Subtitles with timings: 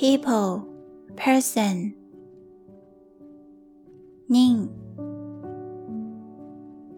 [0.00, 0.62] people,
[1.16, 1.92] person.
[4.30, 4.70] 宁，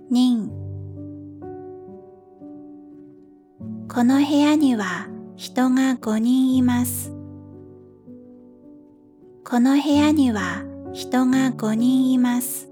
[0.08, 0.48] 宁。
[3.88, 7.10] この部屋には人が5人います。
[9.44, 10.62] この部屋には
[10.92, 12.68] 人が5人います。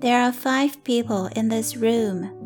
[0.00, 2.41] There are five people in this room.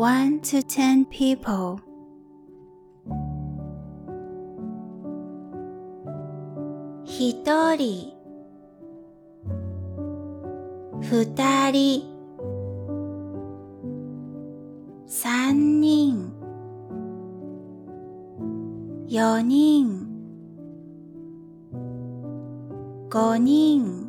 [0.00, 1.80] 1 to 10 people.
[7.04, 7.96] Hitori.
[11.04, 11.90] Futari.
[15.20, 16.30] Sannin.
[19.08, 19.86] Yonin.
[23.08, 24.06] Gonin.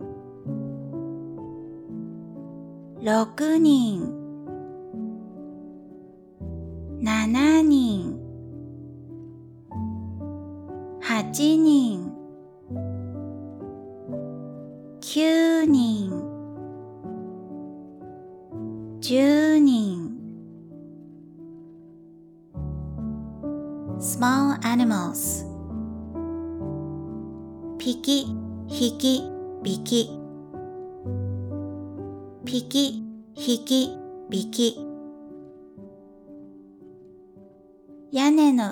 [3.01, 4.18] 6人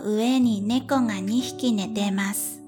[0.07, 2.61] 上に猫が2匹寝てます。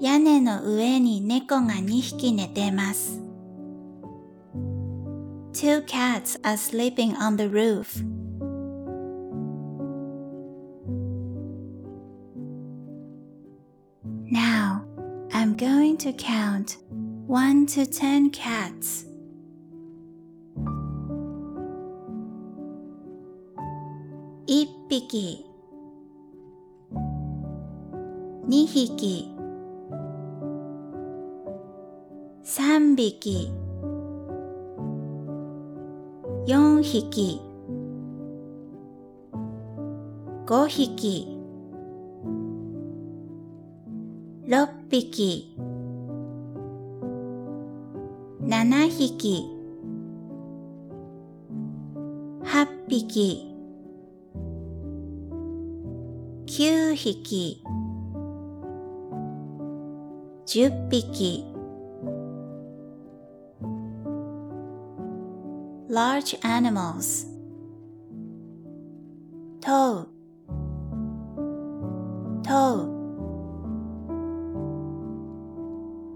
[0.00, 3.20] 屋根の上に猫が2匹寝てます。
[5.52, 8.04] Two cats are sleeping on the roof.
[15.56, 16.76] 1 to count
[17.28, 19.06] 1 to 10 cats.
[25.00, 25.44] 匹
[28.48, 29.28] 2匹
[32.44, 33.50] 3匹
[36.46, 37.40] 4匹
[40.46, 41.28] 5匹
[44.46, 45.10] 6匹
[48.46, 49.50] 7匹
[52.44, 53.53] 8匹
[56.56, 57.60] 9匹
[60.46, 61.44] 10匹
[65.88, 67.26] large animals
[69.62, 70.08] 問う
[72.44, 72.74] 問う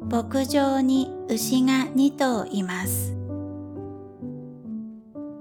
[0.08, 0.18] 牧
[0.48, 3.12] 場に牛が2頭います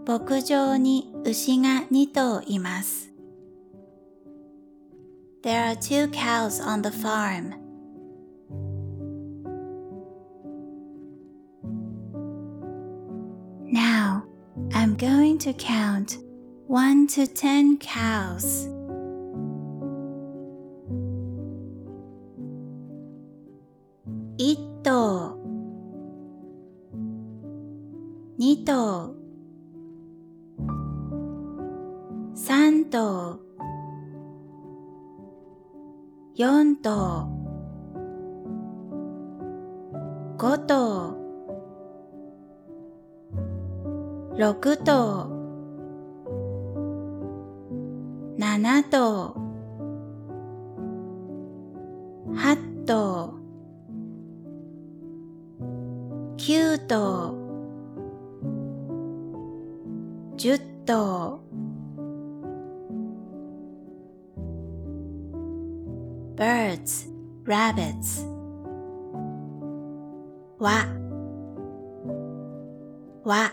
[0.08, 3.07] 牧場に牛が2頭います
[5.48, 7.56] There are two cows on the farm.
[13.72, 14.26] Now,
[14.74, 16.18] I'm going to count
[16.68, 18.68] 1 to 10 cows.
[44.54, 45.28] 6頭
[48.40, 49.36] 7頭
[52.32, 53.34] 8頭
[56.38, 57.34] 9頭
[60.38, 61.42] 10頭
[66.38, 66.80] バ i r
[67.46, 68.24] ラ d s rabbits
[70.60, 70.86] わ
[73.26, 73.52] わ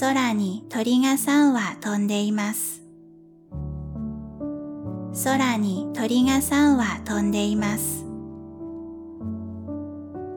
[0.00, 2.84] 空に鳥が3羽飛んでいます。
[5.24, 8.04] 空に鳥が3羽飛んでいます。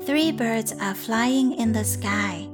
[0.07, 2.49] Three birds are flying in the sky.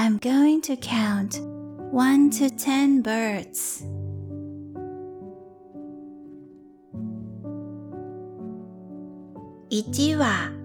[0.00, 1.40] I'm going to count
[1.92, 3.84] 1 to 10 birds.
[9.70, 10.57] Ichiwa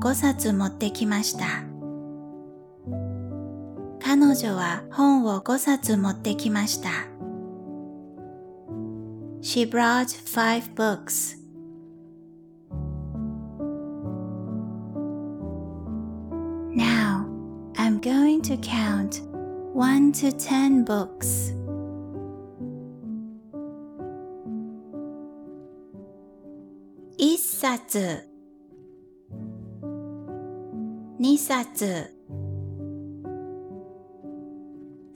[0.00, 1.44] 5冊持ってきました。
[4.00, 6.90] 彼女は本を5冊持ってきました。
[9.42, 11.36] She brought five books.
[17.80, 19.22] I'm going to count
[19.74, 21.52] 1 to 10 books.
[27.18, 28.37] 1冊
[31.20, 31.64] 2冊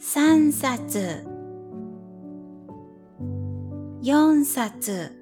[0.00, 1.24] 3冊
[4.02, 5.12] 4冊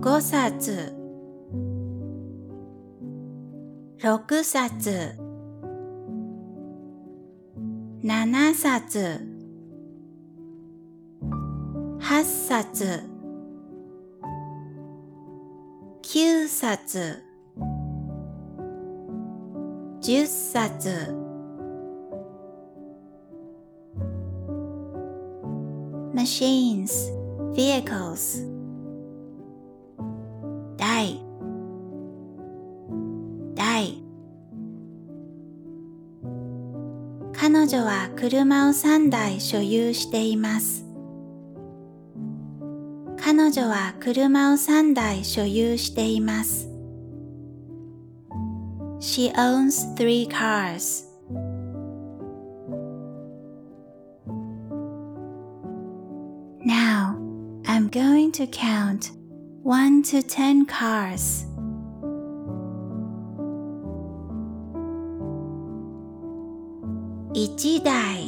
[0.00, 0.96] 5冊
[3.98, 5.16] 6冊
[8.02, 9.20] 7冊
[12.00, 13.04] 8冊
[16.02, 17.31] 9冊
[20.04, 21.16] 10冊
[26.12, 27.12] m a c h i n e s
[27.54, 28.40] vehicles
[30.76, 31.14] 台
[33.54, 33.84] 台
[37.32, 40.84] 彼女は車を3台所有しています
[43.20, 46.71] 彼女は車を3台所有しています
[49.12, 51.04] She owns three cars.
[56.64, 57.02] Now,
[57.66, 59.10] I'm going to count
[59.64, 61.44] 1 to 10 cars.
[67.36, 68.21] Ichidai.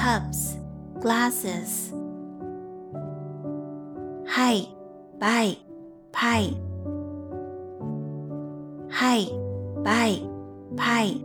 [0.00, 0.56] cups,
[1.02, 1.92] glasses.
[4.26, 4.74] はい、
[5.20, 5.58] バイ、
[6.10, 6.54] パイ。
[8.88, 9.30] はい、
[9.84, 10.22] バイ、
[10.78, 11.22] パイ。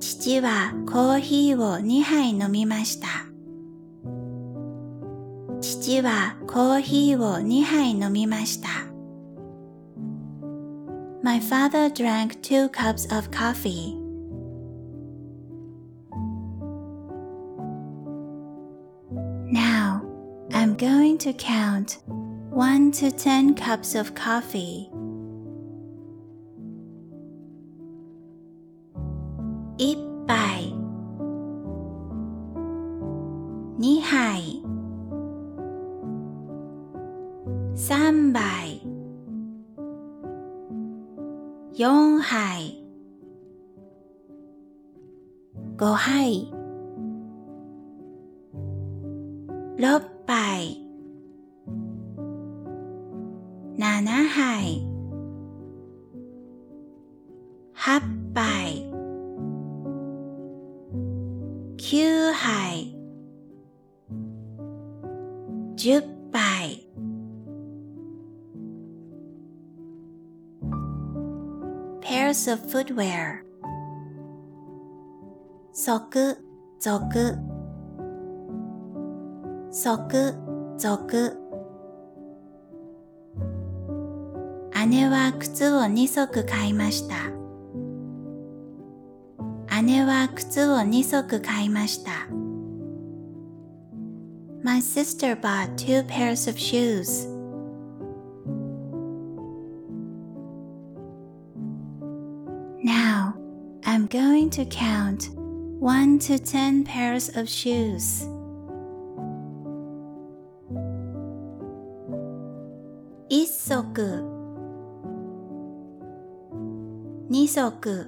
[0.00, 3.08] 父はコーヒーを2杯飲みました。
[5.60, 8.68] 父はコーヒーを2杯飲みました。
[11.22, 14.02] My father drank two cups of coffee.
[21.16, 21.98] going to count
[22.50, 24.90] 1 to 10 cups of coffee
[72.84, 73.40] footwear
[75.72, 75.88] 即
[76.80, 77.08] 続
[79.70, 79.84] 即
[80.78, 81.38] 続
[84.86, 87.14] 姉は靴を2足買いました
[89.82, 92.28] 姉は靴を2足買いました
[94.62, 97.28] My sister bought two pairs of shoes
[104.54, 105.30] to count
[105.80, 108.24] 1 to 10 pairs of shoes.
[113.28, 114.12] Isoku
[117.28, 118.04] Nisoku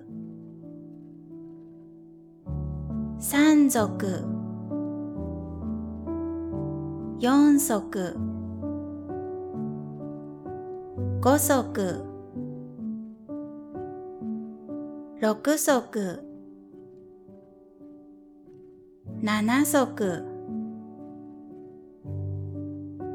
[3.19, 4.17] Sanzoku
[7.21, 8.09] Yonsoku
[11.21, 12.05] Gosoku
[15.19, 16.26] 6足
[19.27, 20.23] 7足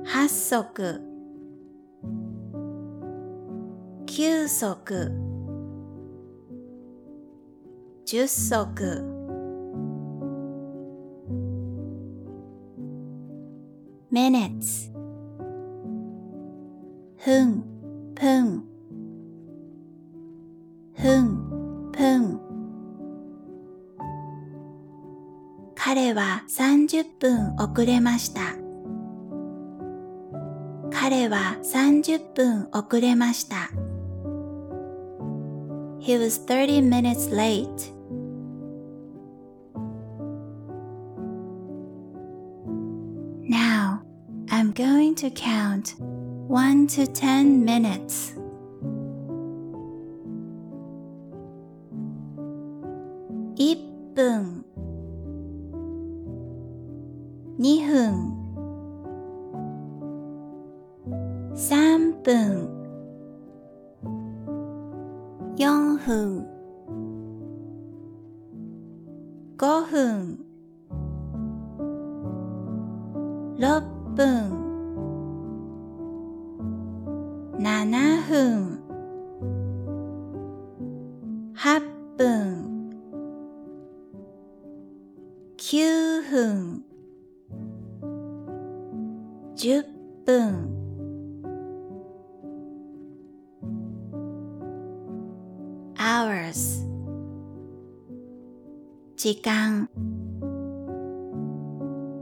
[0.03, 0.99] 8足
[4.07, 5.11] 9足
[8.05, 9.03] 10足
[14.11, 14.91] メネツ
[17.15, 17.63] ふん
[18.15, 18.63] ぷん
[20.93, 21.30] ふん
[26.91, 28.41] 30分遅れました。
[30.91, 33.69] 彼は30分遅れました。
[36.01, 37.67] He was 30 minutes late.
[44.73, 45.95] 1 to count
[46.47, 48.40] 1 to 10 minutes.
[96.21, 96.85] hours
[99.17, 99.89] 時間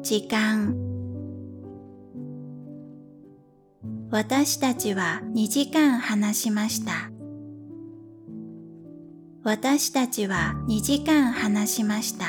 [0.01, 0.73] 時間
[4.09, 7.11] 私たちは2時間話しました
[9.43, 12.25] 私たちは2時間話しました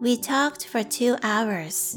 [0.00, 1.96] We talked for two hours.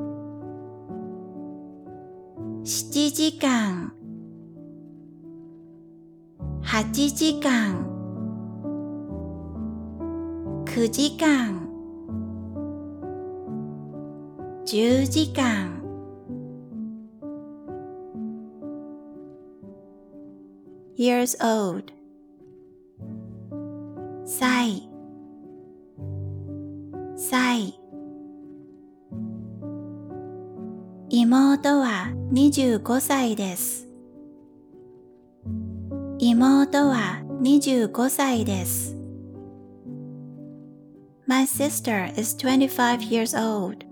[2.63, 3.91] 7時間
[6.63, 7.87] 8時間
[10.65, 11.67] 9時間
[14.67, 15.81] 10時間
[20.99, 21.85] years old
[24.23, 24.87] 歳
[27.17, 27.73] 歳
[31.31, 33.87] 妹は25歳です。
[36.19, 38.97] 妹は25歳です。
[41.25, 43.89] My sister is 25 years old.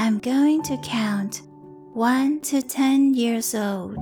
[0.00, 1.42] 1 to count
[1.96, 3.98] 1 to 10 years old.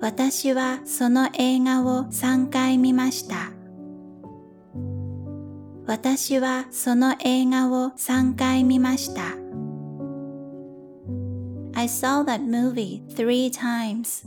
[0.00, 3.52] 私はその映画を3回見ました。
[5.86, 9.41] 私はその映画を3回見ました。
[11.82, 14.22] I saw that movie three times.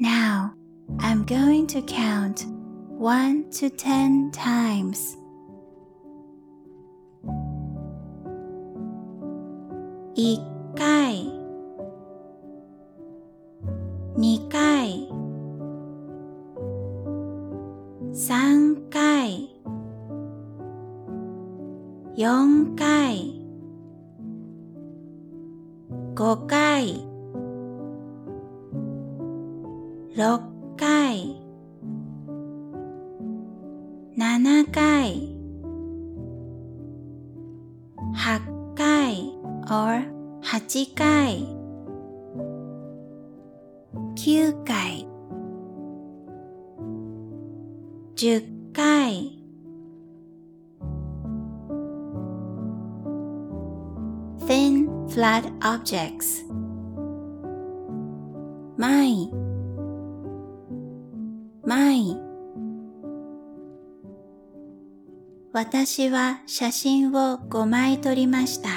[0.00, 0.54] Now,
[0.98, 2.46] I'm going to count
[2.98, 5.16] 1 to 10 times.
[10.16, 10.40] Eat
[48.26, 49.34] 10回
[54.48, 56.42] thin flat objects
[58.78, 59.22] my
[65.52, 68.68] 私は写真を5枚撮りました。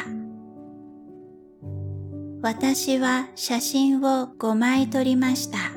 [2.43, 5.76] 私は写真を5枚撮りました。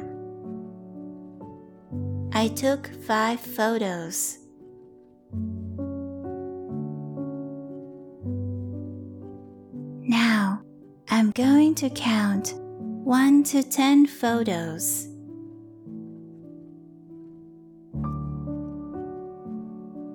[2.42, 4.38] I took five photos.
[10.14, 10.62] Now,
[11.10, 12.54] I'm going to count
[13.04, 15.06] 1 to 10 photos.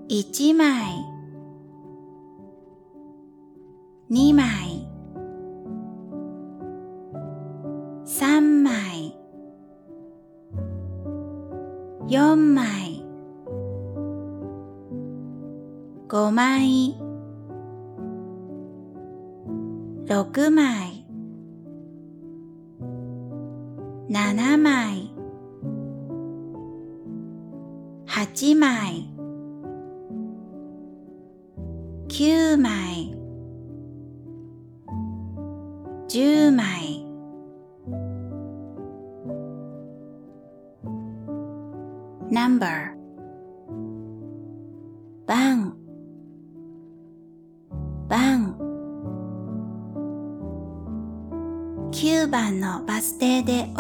[0.10, 0.95] Ichimai.
[4.10, 4.55] Nimai.
[16.36, 16.93] 枚
[20.06, 21.06] 6枚
[24.10, 25.15] 7枚
[28.08, 29.14] 8枚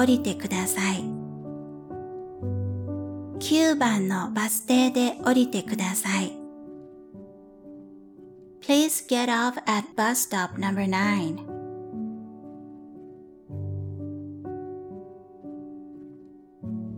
[0.05, 1.03] 降りてください。
[3.39, 6.31] 9番のバス停で降りてください。
[8.61, 11.37] Please get off at bus stop number 9.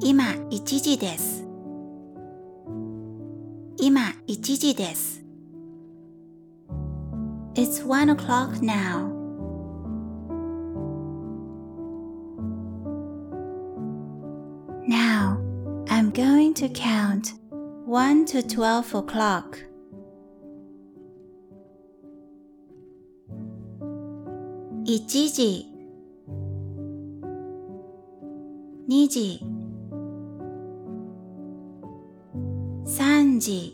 [0.00, 1.46] 今1時です
[3.76, 5.22] 今1時です
[7.54, 9.13] It's one o'clock now
[16.54, 17.32] going to count
[17.84, 19.58] 1 to 12 o'clock.
[24.86, 25.64] Ichiji
[28.88, 29.40] Niji
[32.86, 33.72] Sanji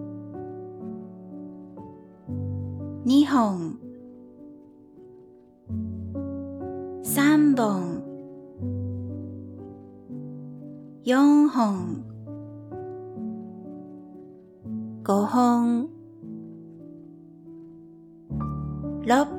[3.05, 3.77] Nihon
[7.03, 8.01] Sanbon
[11.05, 12.03] Yonhon
[15.03, 15.89] Gohon
[19.08, 19.38] 6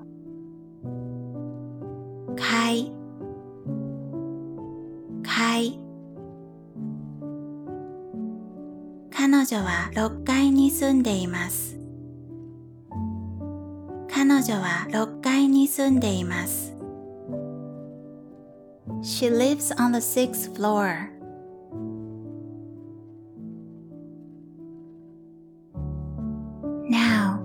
[9.51, 11.77] 女は6階に住んでいます。
[14.09, 16.73] 彼女は6階に住んでいます。
[19.03, 21.09] She lives on the sixth floor.
[26.89, 27.39] now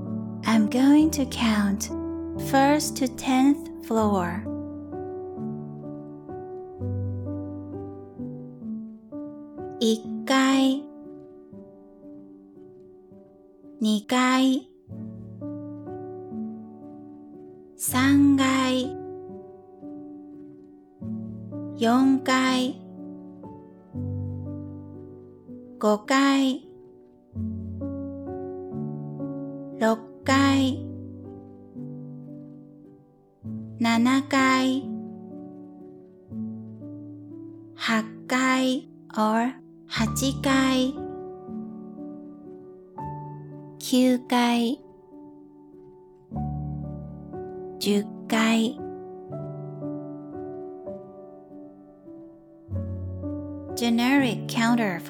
[0.44, 1.90] I'm going to count
[2.50, 4.42] first to tenth floor.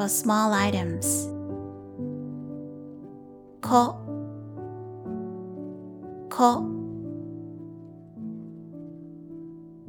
[0.06, 1.06] for small items.
[3.62, 3.96] こ
[6.30, 6.64] こ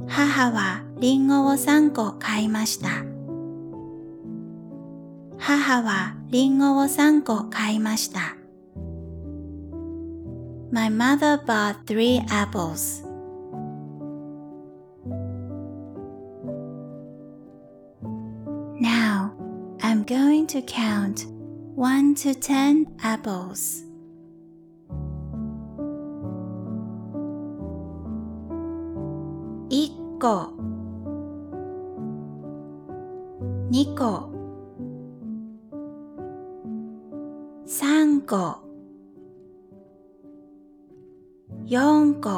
[0.07, 2.87] 母はりんごを3個買いました。
[5.39, 8.19] 母はりんごを3個買いました。
[10.71, 13.06] My mother bought three apples.
[20.59, 21.25] to count
[21.75, 23.83] 1 to 10 apples.
[29.69, 30.53] Ikko
[33.69, 34.17] Niko
[37.67, 38.59] Sanko
[41.65, 42.37] Yonko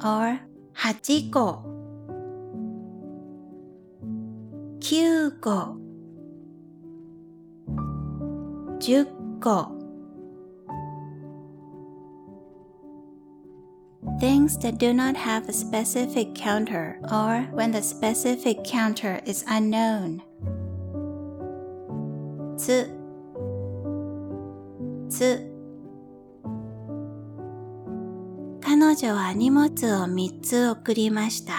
[0.00, 0.38] or
[0.74, 1.36] 8個
[4.80, 5.76] 9個
[8.80, 9.72] 10個
[14.20, 20.22] Things that do not have a specific counter or when the specific counter is unknown.
[22.68, 22.86] つ
[25.08, 25.50] つ
[28.60, 31.54] 彼女は荷物を三つ送りました。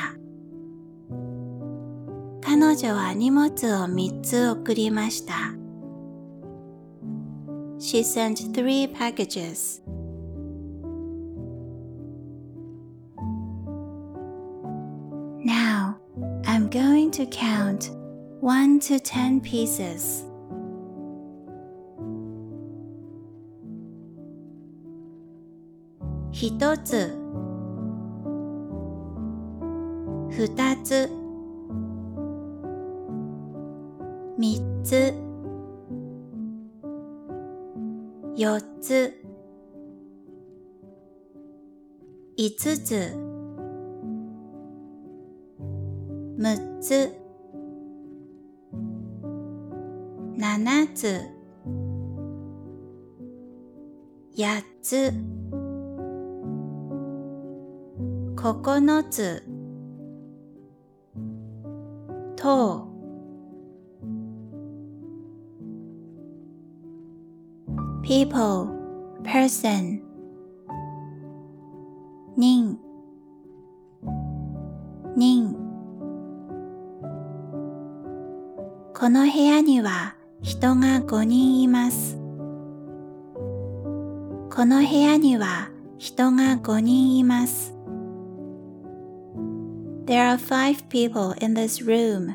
[2.44, 3.48] 彼女は荷物
[3.84, 5.34] を三つ送りました。
[7.80, 9.82] She sent three packages.
[16.82, 17.90] 1 to count
[18.44, 20.29] 1 to 10 pieces.
[26.40, 27.10] ひとつ
[30.32, 31.10] ふたつ
[34.38, 35.14] みっつ
[38.38, 39.12] よっつ
[42.38, 43.14] いつつ
[46.38, 47.12] むっつ
[50.38, 51.20] ななつ
[54.38, 55.12] やっつ
[58.40, 59.44] 9つ
[62.38, 62.90] とう
[68.02, 68.70] people
[69.24, 70.00] person
[72.38, 72.80] 人
[75.18, 75.56] 人
[78.96, 82.22] この部屋には人が5人いますこ
[84.66, 87.76] の部屋には人が5人います
[90.10, 92.30] There are five people in this room.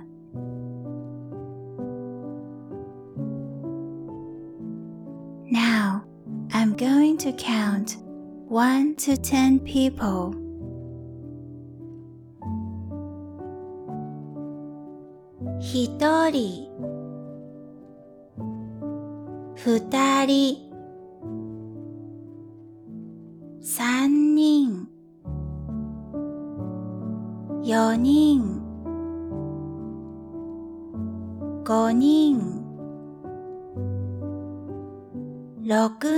[5.50, 6.04] Now,
[6.52, 7.96] I'm going to count
[8.46, 10.36] 1 to 10 people.
[15.58, 16.68] Hitori,
[19.58, 20.63] futari.
[35.88, 36.13] 6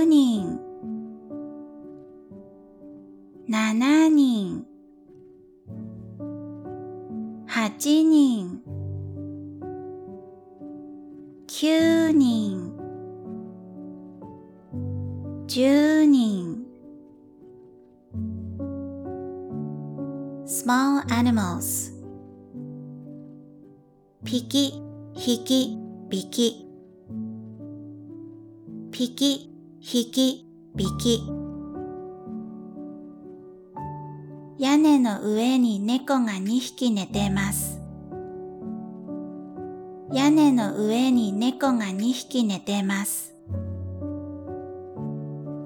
[41.69, 43.35] 猫が2匹寝ています。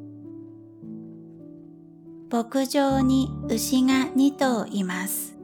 [2.32, 5.36] 牧場に牛が2頭います。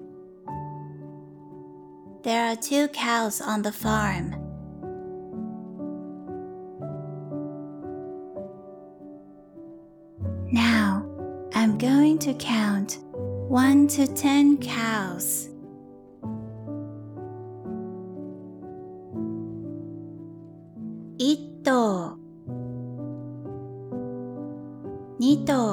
[2.24, 4.39] There are two cows on the farm.
[12.30, 13.00] to count
[13.50, 15.50] 1 to 10 cows.
[21.18, 21.86] Ito.
[25.18, 25.66] Nito.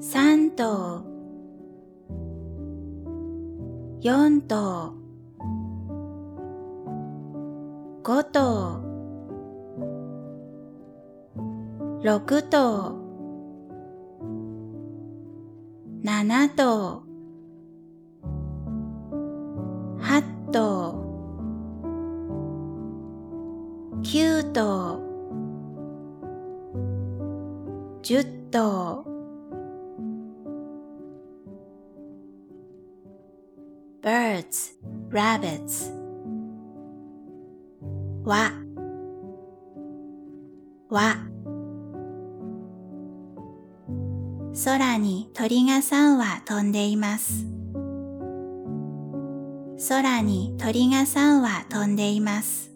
[0.00, 0.74] Santo.
[4.02, 4.66] Yonto.
[8.02, 8.80] Goto.
[12.04, 12.20] 6
[12.52, 12.93] 頭
[47.32, 52.70] ます空に鳥が3羽飛んでいます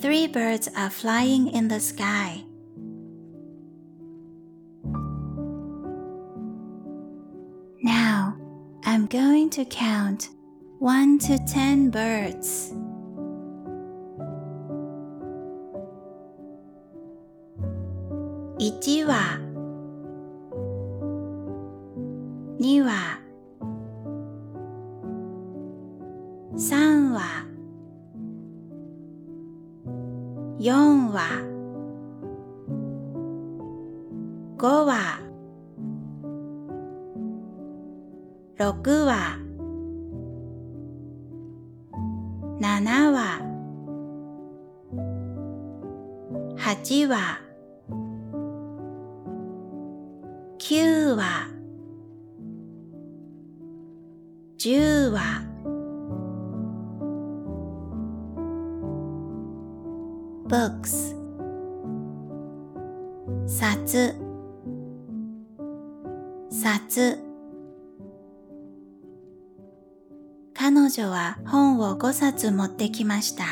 [0.00, 2.44] Three birds are flying in the sky
[7.84, 7.88] 1
[8.84, 10.28] I'm going to count
[10.80, 12.72] 1 to 10 birds.
[18.58, 19.47] Ichiwa
[72.38, 73.42] つ持ってきました。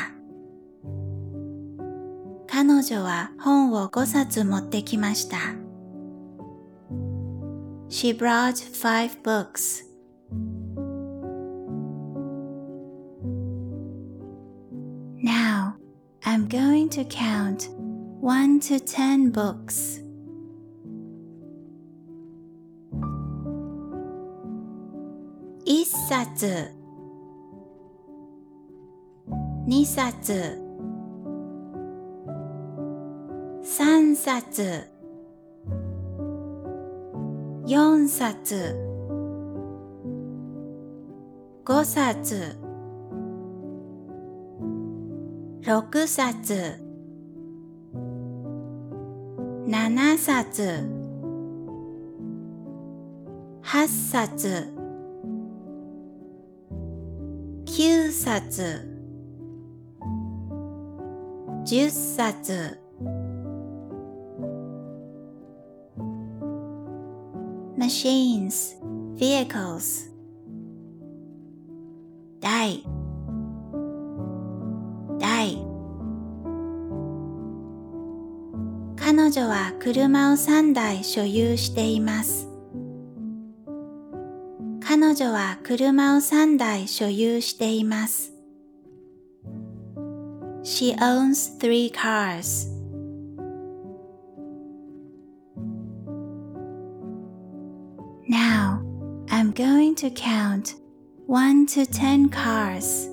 [2.49, 5.35] 彼女は本を5冊持ってきました。
[7.89, 9.85] She brought five books.
[16.29, 17.69] I'm going to count
[18.21, 20.01] 1 to 10 books.
[25.65, 26.76] 1冊
[29.67, 30.13] 2冊
[33.61, 34.87] 3冊
[37.67, 38.77] 4冊
[41.65, 42.59] 5冊
[45.63, 46.81] 6冊
[49.67, 50.89] 7冊
[53.63, 54.73] 8冊
[57.65, 58.11] 9
[58.49, 58.96] 冊
[61.69, 62.77] 10冊
[67.77, 68.79] マシ h i n e s
[69.17, 70.05] vehicles
[72.39, 72.79] 台
[75.19, 75.57] 台
[78.95, 82.47] 彼女は車を3台所有しています
[84.79, 88.36] 彼女は車を3台所有しています
[90.77, 92.67] She owns three cars.
[98.29, 98.83] Now,
[99.31, 100.75] I'm going to count
[101.25, 103.09] 1 to 10 cars.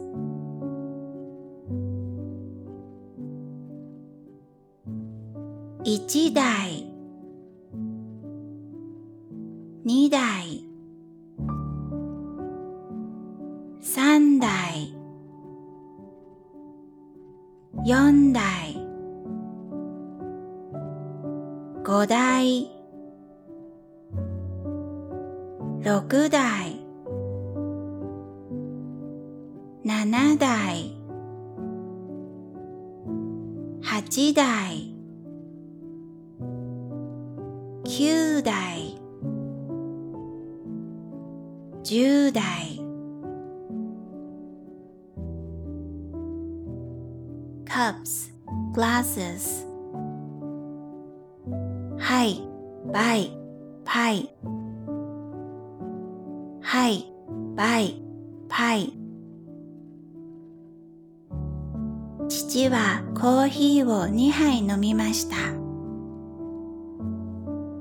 [64.74, 65.36] 飲みました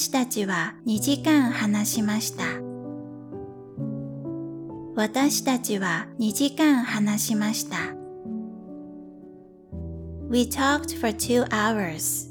[0.05, 2.42] 私たちは2時間話しました。
[4.96, 7.76] 私たちは2時間話しました。
[10.28, 12.28] We talked for two hours.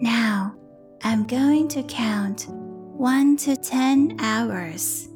[0.00, 0.52] Now,
[1.02, 2.46] I'm going to count
[2.96, 5.10] 1 to 10 hours.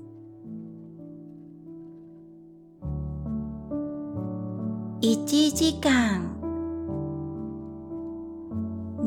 [5.01, 6.28] 1時間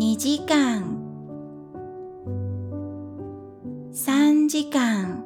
[0.04, 0.98] 2時間
[3.94, 5.24] 3時間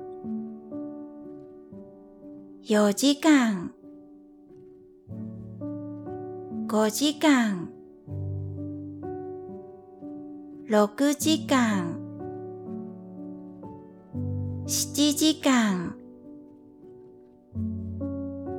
[2.67, 3.71] 4時間
[6.67, 7.69] 5時間
[10.69, 11.95] 6時間
[14.67, 15.95] 7時間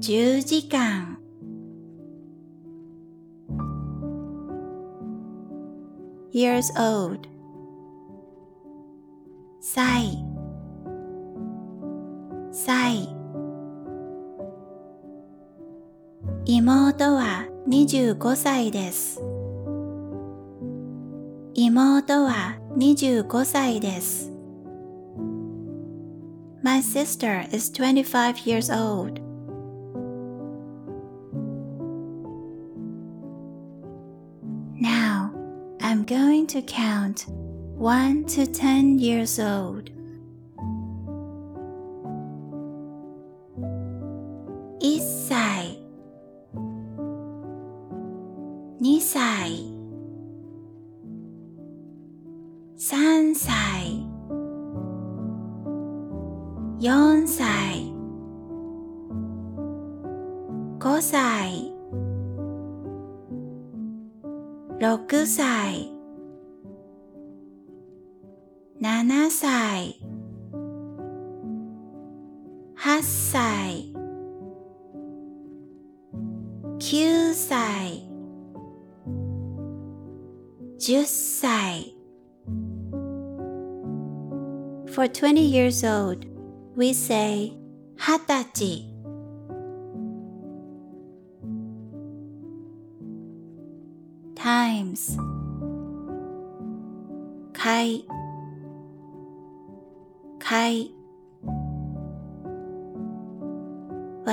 [0.00, 1.18] 10時間
[6.32, 7.26] years old
[9.60, 10.24] 歳
[12.52, 13.08] 歳
[16.62, 19.20] 妹は25歳です
[21.54, 24.30] 妹は25歳です
[26.62, 29.26] My sister is 25 years old
[36.48, 39.90] to count 1 to 10 years old.
[72.98, 73.92] 8歳
[76.80, 78.02] 9歳
[80.80, 81.94] 10歳
[84.92, 86.26] For 20 years old,
[86.74, 87.52] we say
[87.98, 88.92] 二十歳
[94.34, 95.16] times
[97.52, 98.02] 開
[100.40, 100.97] 開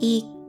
[0.00, 0.39] y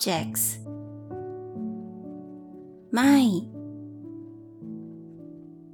[0.00, 0.58] objects.
[2.92, 3.28] My,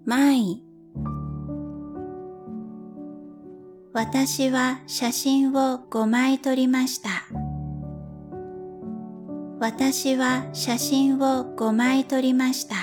[0.04, 0.58] my.
[3.92, 7.08] 私は写真を5枚撮りました。
[9.58, 12.74] 私は写真を5枚撮りました。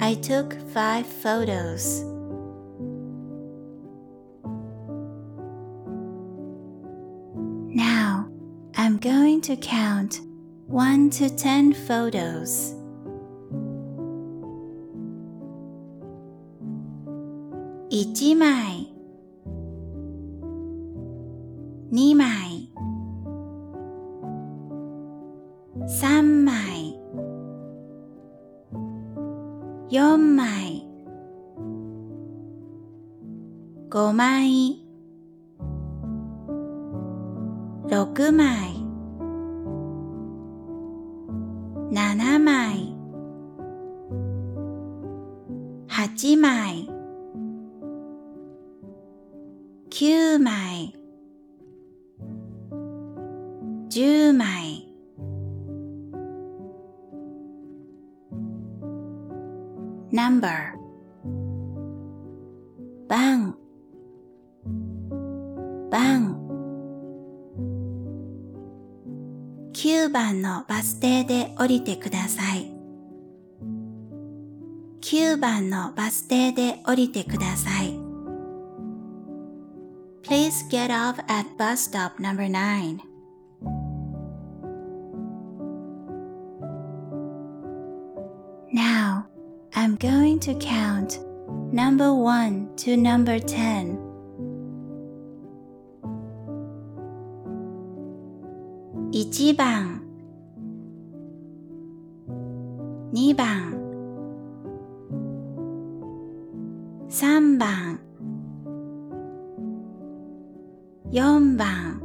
[0.00, 2.17] I took five photos.
[9.38, 10.20] going to count
[10.66, 12.74] 1 to 10 photos.
[17.92, 18.67] Ichimai.
[70.48, 72.72] のバス停で降りてください。
[75.02, 77.98] 9番のバス停で降りてください。
[80.22, 82.98] Please get off at bus stop number 9.
[88.72, 89.24] 9.
[89.74, 91.18] I'm going to count
[91.72, 94.08] number 1 to number 10.
[99.58, 99.97] n
[103.30, 103.74] 2番
[107.10, 108.00] 3番
[111.12, 112.00] 4番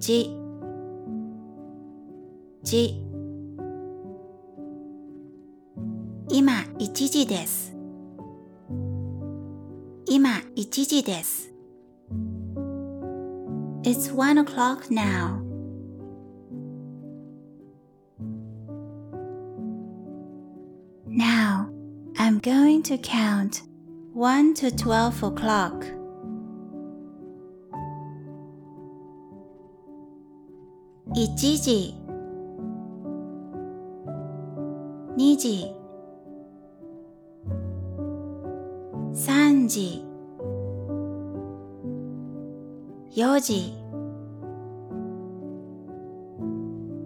[0.00, 0.30] じ
[2.62, 3.02] じ
[6.30, 7.76] 今1時です
[10.07, 11.52] 今1時です
[13.82, 15.43] It's one o'clock now
[22.85, 23.62] to count
[24.12, 25.87] 1 to 12 o'clock.
[31.16, 31.95] Ichiji
[35.16, 35.72] Niji
[39.14, 40.03] Sanji
[43.16, 43.72] Yoji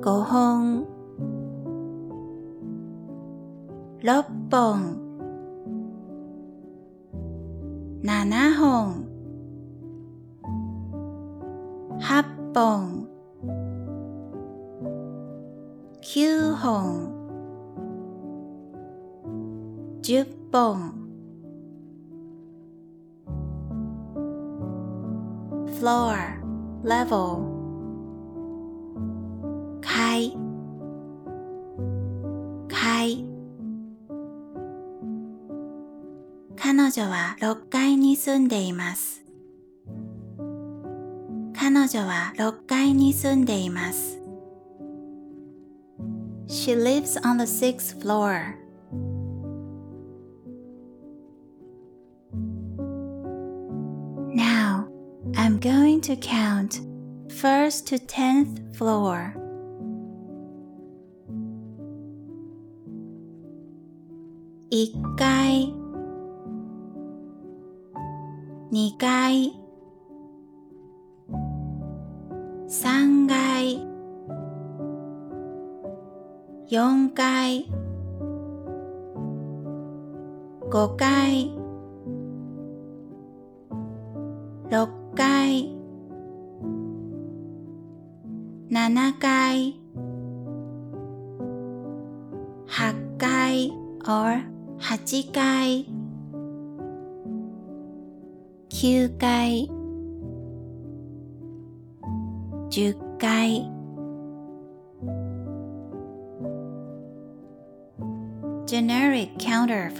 [0.00, 0.84] Gohon
[4.00, 4.87] 6本
[38.48, 39.22] んでいます。
[41.54, 44.18] 彼女は6階に住んでいます。
[46.48, 48.54] She lives on the sixth floor.
[54.34, 54.86] now,
[55.36, 56.80] I'm going to count
[57.30, 59.34] first to tenth floor.
[64.70, 65.27] Ika
[68.98, 69.52] 階
[72.74, 73.80] 3階
[76.68, 77.66] 4階
[80.68, 81.52] 5階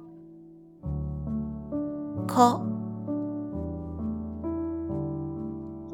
[2.27, 2.63] こ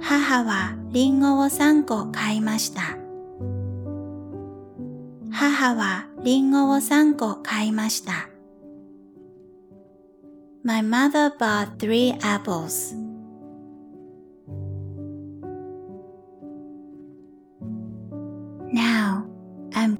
[0.01, 2.81] 母はりんごを3個買いました。
[5.31, 8.27] 母はりんごを3個買いました。
[10.63, 13.10] My mother bought three apples.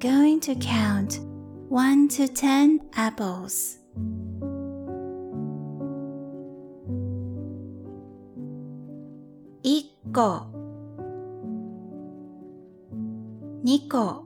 [0.02, 1.20] going to count
[1.68, 3.78] 1 to 10 apples.
[9.62, 10.46] Ikko
[13.64, 14.24] Niko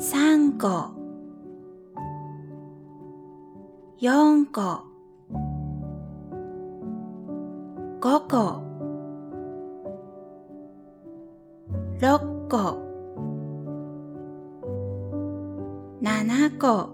[0.00, 0.94] Sanko
[4.00, 4.80] Yonko
[8.00, 8.69] Koko
[12.00, 12.78] 6個
[16.02, 16.88] 7個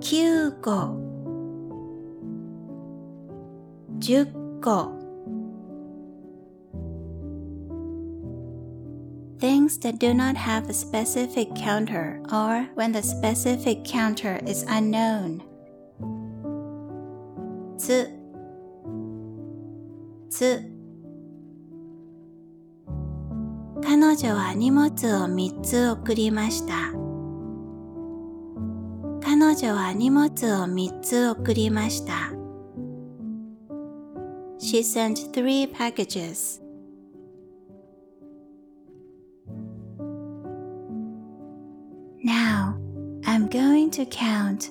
[0.00, 0.60] 9
[4.60, 4.92] 個
[9.38, 15.42] things that do not have a specific counter or when the specific counter is unknown.
[17.90, 18.08] つ
[20.30, 20.62] つ
[23.82, 26.74] 彼女は荷物を3つ送りました
[29.24, 30.28] 彼女は荷物を
[30.66, 32.32] 3つ送りました
[34.62, 36.60] She sent three packages.
[43.52, 44.70] 1 to count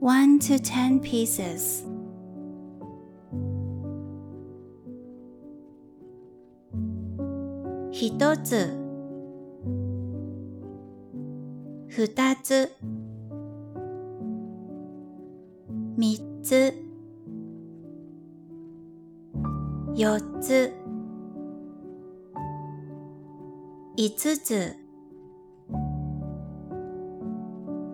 [0.00, 1.89] 1 to 10 pieces.
[8.00, 8.66] ひとつ
[11.90, 12.72] ふたつ
[15.98, 16.72] みっつ
[19.94, 20.72] よっつ
[23.98, 24.74] いつつ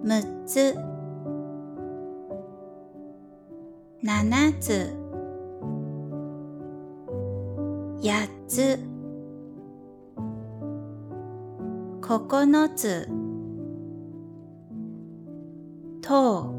[0.04, 0.72] むっつ
[4.04, 4.88] ななつ
[8.00, 8.78] やっつ
[12.74, 13.06] つ
[16.00, 16.54] と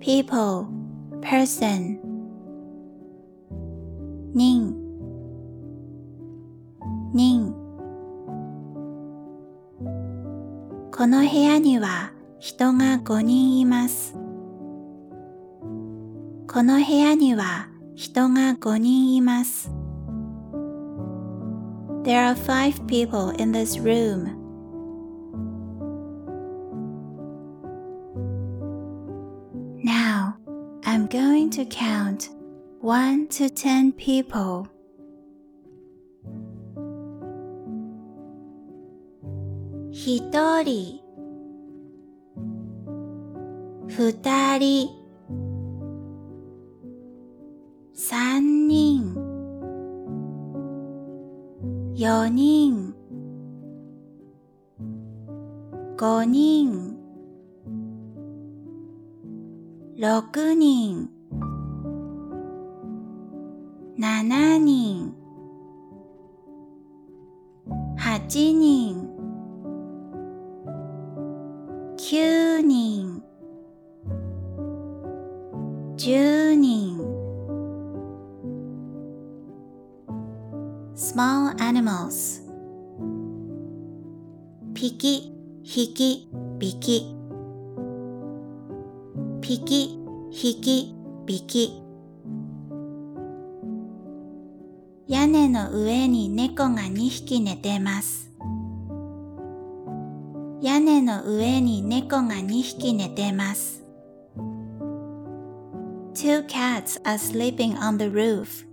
[0.00, 0.66] people
[1.20, 1.98] person
[4.34, 4.74] 人
[7.12, 7.54] 人
[10.94, 14.14] この部屋には人が5人います。
[16.50, 19.77] この部屋には人が5人います。
[22.08, 24.22] There are five people in this room.
[29.84, 30.38] Now,
[30.86, 32.30] I'm going to count
[32.80, 34.66] 1 to 10 people.
[39.92, 41.00] Hitori.
[43.88, 44.88] Futari.
[51.98, 52.94] 4人
[55.96, 56.96] 5人
[59.98, 61.10] 6人
[106.14, 108.64] Two cats are sleeping on the roof.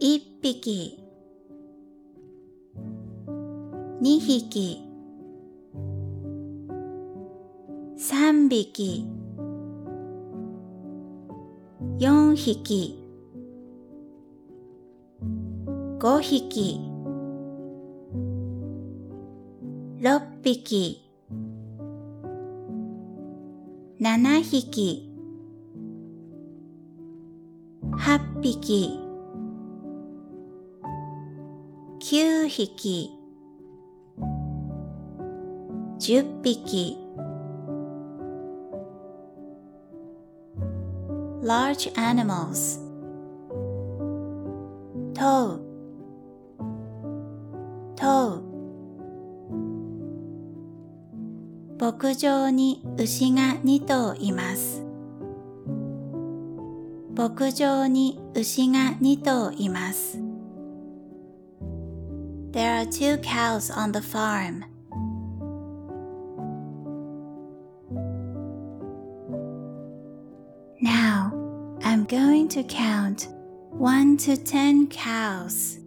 [0.02, 0.98] Ippiki.
[4.02, 4.89] Nihiki.
[8.02, 9.04] 三匹
[11.98, 12.34] 四
[12.64, 12.98] 匹
[16.00, 16.80] 五匹
[19.98, 21.00] 六匹七匹
[23.98, 24.18] 八
[28.40, 28.52] 匹
[32.00, 33.10] 九匹
[36.00, 36.99] 十匹
[41.42, 42.78] large animals.
[45.14, 45.58] Toe,
[47.96, 48.42] toe.
[51.80, 54.82] 牧場に牛が2頭います。
[57.16, 60.18] 牧場に牛が2頭います。
[62.52, 64.64] There are two cows on the farm.
[72.50, 73.28] to count
[73.78, 75.79] 1 to 10 cows.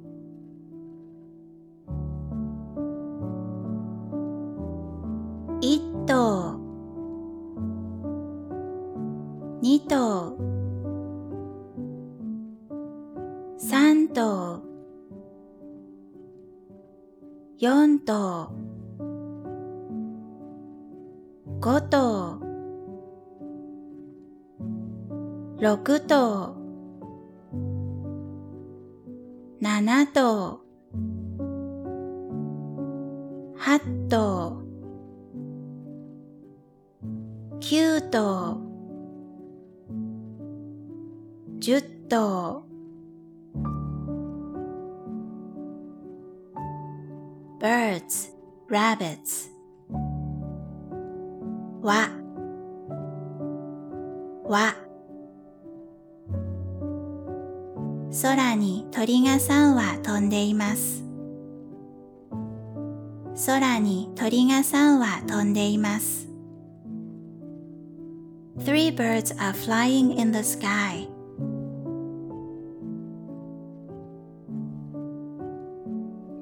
[69.64, 71.08] flying in the sky.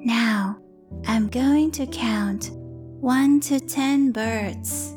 [0.03, 0.57] Now,
[1.05, 2.49] I'm going to count
[2.99, 4.93] 1 to 10 birds.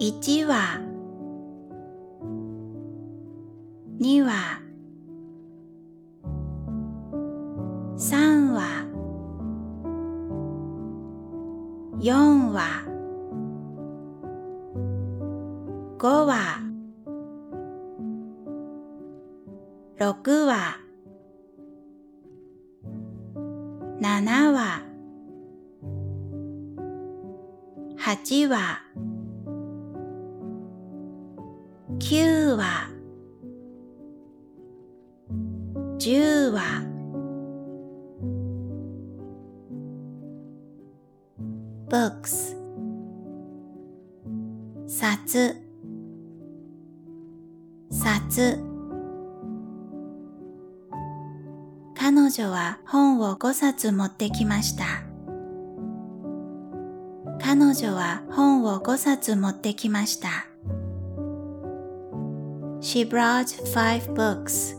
[0.00, 0.82] Ichiwa
[4.00, 4.69] Niwa
[12.00, 12.82] 4話
[15.98, 16.60] 5話
[19.98, 20.78] 6話
[24.02, 24.82] 7話
[27.98, 28.80] 8話
[53.42, 54.84] 5冊持ってきました。
[57.42, 60.28] 彼女は本を5冊持ってきました。
[62.82, 64.78] She brought five books.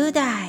[0.00, 0.47] 九代。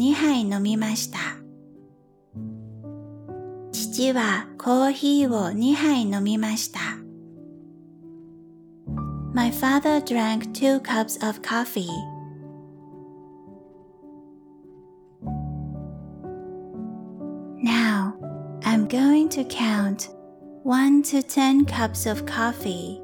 [0.00, 1.18] 2杯飲みました。
[3.72, 6.78] 父はコーヒーを2杯飲みました。
[9.34, 11.88] My father drank two cups of coffee.
[18.90, 20.08] going to count
[20.64, 22.98] 1 to 10 cups of coffee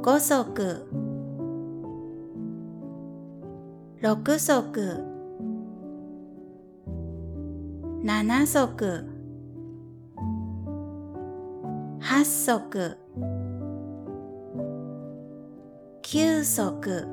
[0.00, 0.86] Gosoku
[4.00, 5.09] 6足
[8.02, 9.04] 7足
[12.00, 12.96] 8足
[16.02, 17.06] 9足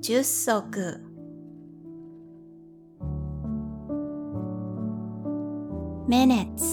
[0.00, 0.98] 10足
[6.08, 6.64] メネツ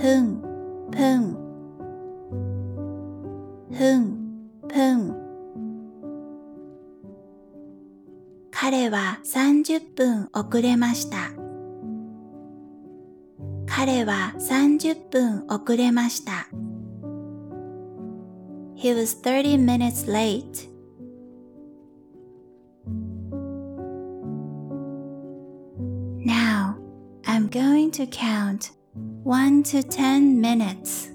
[0.00, 0.39] 分
[9.70, 11.30] 30分遅れました。
[13.68, 16.48] 彼は30分遅れました。
[18.74, 20.68] He was 30 minutes late.
[27.52, 28.70] 1 to count
[29.24, 31.09] 1 to 10 minutes.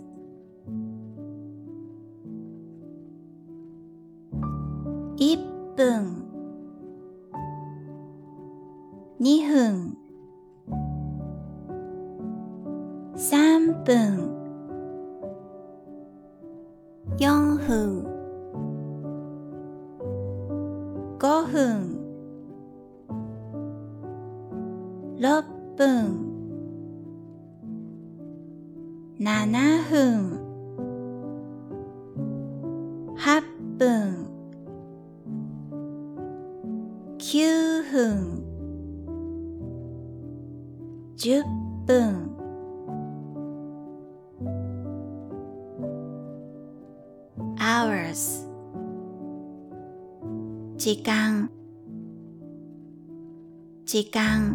[53.95, 54.53] 時間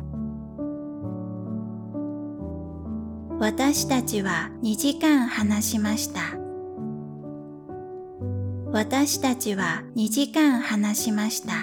[3.40, 6.36] 私たちは2時間話しました
[8.70, 11.54] 私たちは2時間話しました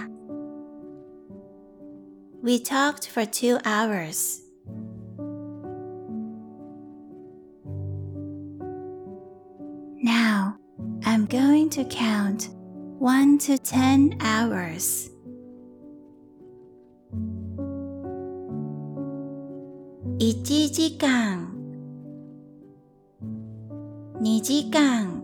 [2.44, 4.42] We talked for two hours.
[11.06, 12.50] 1 to count
[13.00, 15.12] 1 to 10 hours.
[20.20, 21.48] 1時間
[24.20, 25.22] 2時間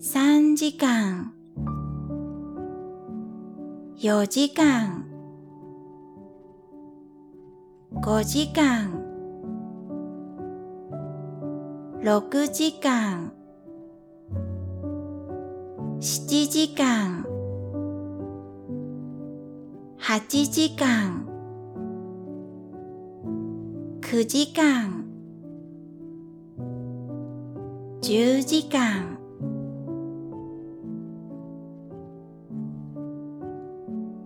[0.00, 1.34] 3時間
[3.98, 5.04] 4時間
[7.96, 9.02] 5時間
[12.02, 13.30] 6時間
[16.00, 17.26] 7時間
[20.00, 21.28] 8時間
[24.12, 25.04] 9時間
[28.02, 29.16] 10時間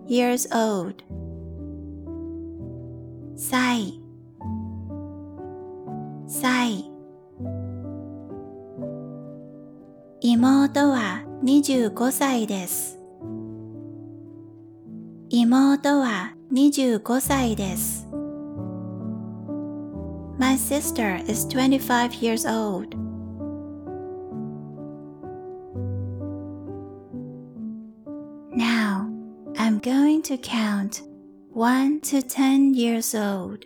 [0.09, 1.03] years old
[3.37, 4.01] 歳
[6.27, 6.89] 歳
[10.35, 12.97] 妹は25歳です
[15.29, 17.94] 妹は25歳です
[20.47, 22.93] My sister is 25 years old.
[28.55, 29.11] Now,
[29.57, 31.01] I'm going to count
[31.49, 33.65] 1 to 10 years old.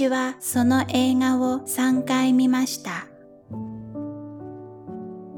[0.00, 3.06] 私はその映画を3回見ました。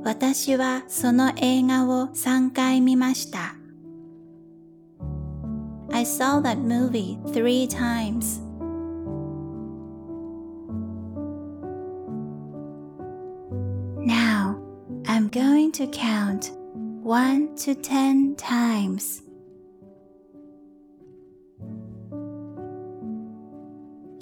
[0.04, 3.56] 私はその映画を3回見ました。
[5.90, 8.40] I saw that movie three times.
[15.34, 16.52] 1 to count
[17.04, 19.22] 1 to 10 times.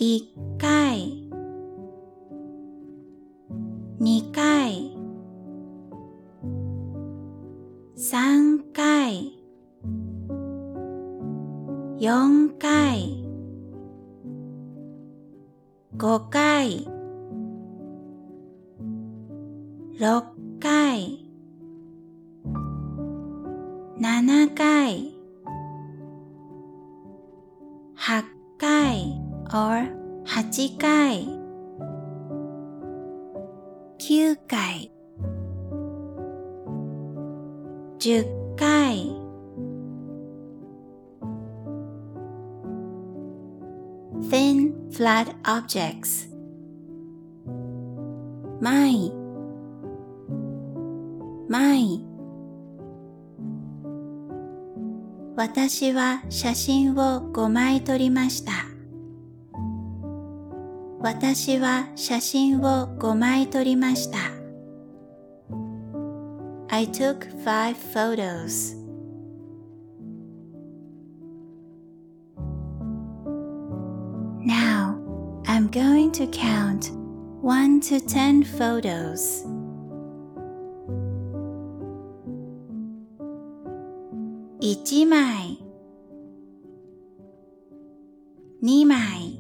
[0.03, 1.20] 一回
[45.59, 46.27] objects.
[48.61, 49.11] My,
[51.49, 52.01] my.
[55.37, 58.53] 私は写真を5枚撮りました。
[61.01, 64.19] 私は写真を5枚撮りました。
[66.69, 68.80] I took five photos.
[75.73, 76.91] going to count
[77.43, 79.45] 1 to 10 photos.
[84.63, 85.57] Ichimai
[88.63, 89.39] Nimai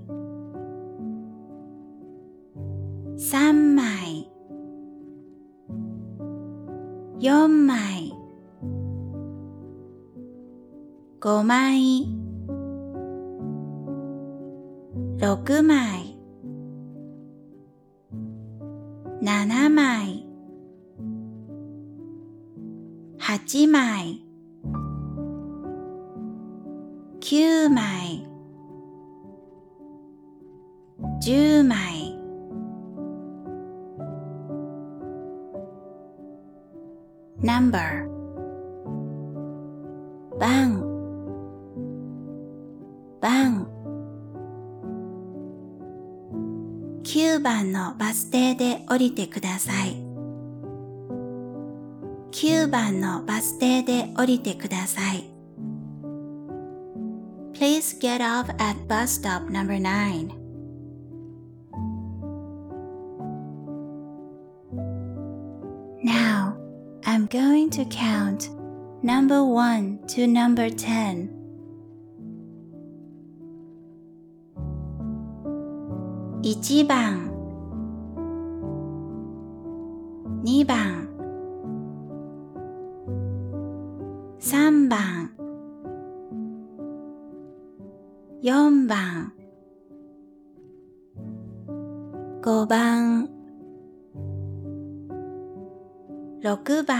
[3.20, 4.22] Sammai
[7.18, 8.06] Yommai
[11.22, 11.89] 5枚
[49.00, 49.96] りてください。
[52.32, 55.24] 9番のバス停で降りてください。
[57.54, 60.30] Please get off at bus stop number 9.
[66.04, 66.50] 9
[67.04, 68.48] I'm going to count
[69.02, 71.40] number 1 to number 10.
[76.42, 76.86] i c
[80.44, 81.06] 2番
[84.40, 85.32] 3番
[88.42, 89.34] 4番
[92.42, 93.28] 5番
[96.42, 96.99] 6番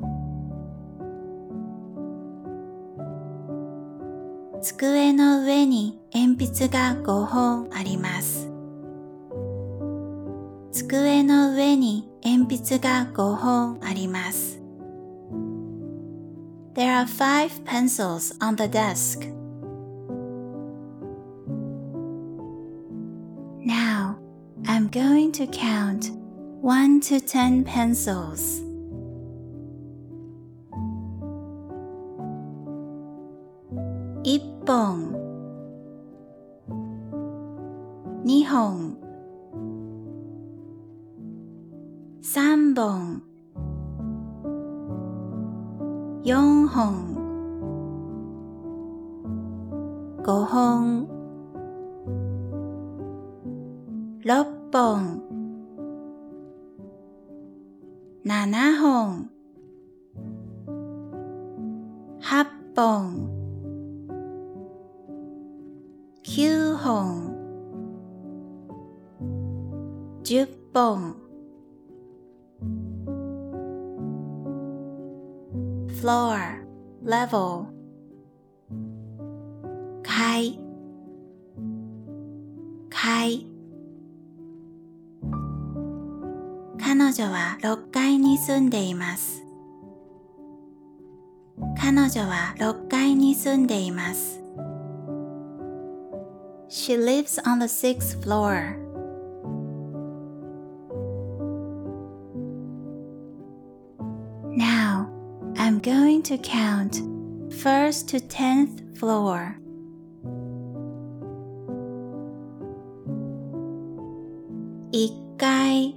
[4.62, 8.52] 机の上に鉛筆が5本あります。
[10.74, 14.60] 机の上に鉛筆が5本あります。
[16.74, 19.22] There are five pencils on the desk.
[23.66, 24.18] Now,
[24.66, 26.12] I'm going to count
[26.62, 28.60] 1 to 10 pencils.
[34.26, 35.21] Ippon
[38.52, 38.98] 本
[42.22, 43.22] 三本
[46.22, 46.34] 四
[46.76, 47.11] 本
[96.70, 98.76] She lives on the sixth floor.
[104.56, 105.10] Now,
[105.58, 107.02] I'm going to count
[107.54, 109.58] first to tenth floor.
[114.94, 115.94] Ikai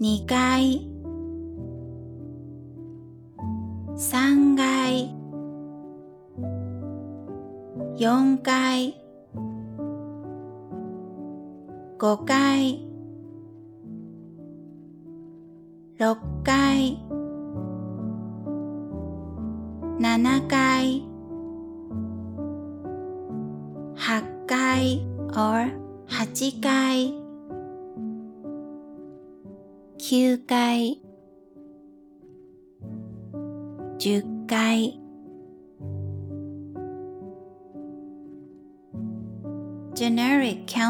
[0.00, 0.87] Nikai
[7.98, 8.94] 4回
[11.98, 12.78] 5回
[15.98, 17.00] 6回
[20.00, 20.67] 7回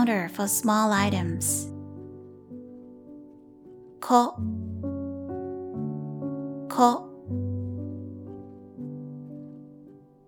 [0.08, 1.68] counter for small items.
[4.00, 4.34] こ
[6.70, 7.08] こ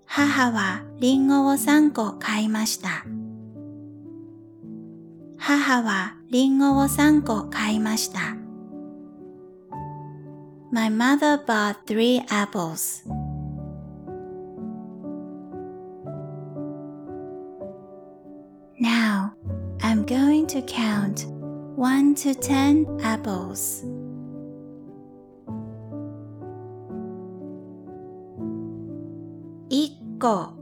[0.06, 2.88] 母はリンゴを3個買いました。
[5.38, 8.18] 母はリンゴを3個買いました。
[10.72, 13.08] My mother bought three apples.
[20.66, 21.26] count
[21.76, 23.84] 1 to 10 apples.
[29.70, 30.56] Ikko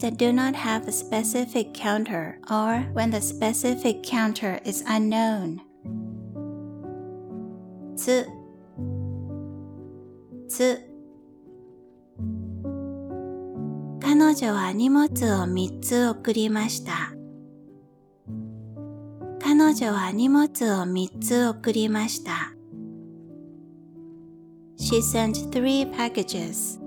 [0.00, 5.60] that do not have a specific counter or when the specific counter is unknown.
[7.96, 8.26] つ
[10.48, 10.80] つ
[14.02, 15.04] 彼女は荷物
[15.34, 17.12] を3つ送りました。
[19.42, 22.32] 彼女は荷物を3つ送りました。
[24.78, 26.79] She sent three packages.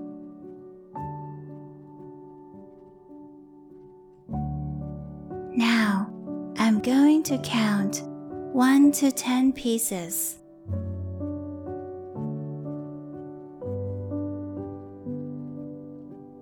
[6.84, 8.02] going to count
[8.52, 10.38] o n e t o t e n p i e c e s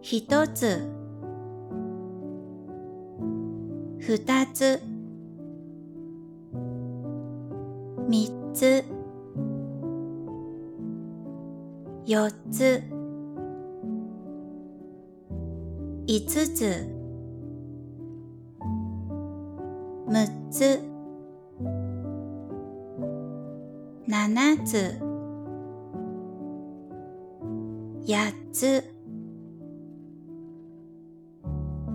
[0.02, 0.80] ひとつ、
[4.00, 4.80] ふたつ、
[8.08, 8.84] み o t s
[12.06, 12.82] u つ
[16.04, 16.91] t s u
[20.52, 20.78] つ
[24.06, 25.00] 七つ
[28.06, 28.84] 八つ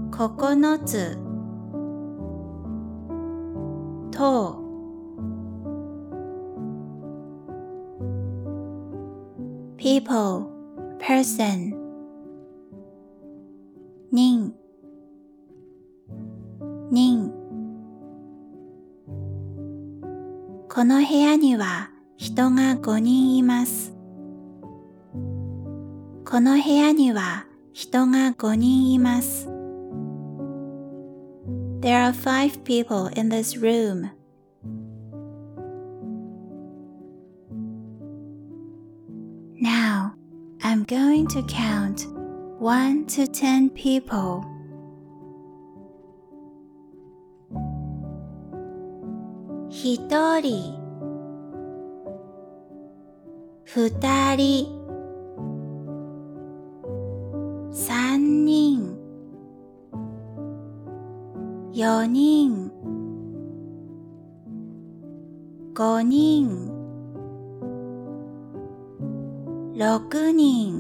[0.10, 1.18] 九つ
[4.10, 4.68] とう
[9.78, 10.48] people
[10.98, 11.77] person
[20.88, 23.94] この部屋には人が5人います。
[26.26, 29.50] この部屋には人が5人います。
[31.82, 34.10] There are five people in this room.
[39.62, 40.16] Now,
[40.88, 42.06] going I'm to count
[42.62, 44.42] 1 to 10 people.
[49.90, 50.78] ひとり
[53.64, 54.68] ふたり
[57.72, 58.98] 三人
[61.72, 62.70] 四人
[65.74, 66.68] 五人
[69.78, 70.77] 六人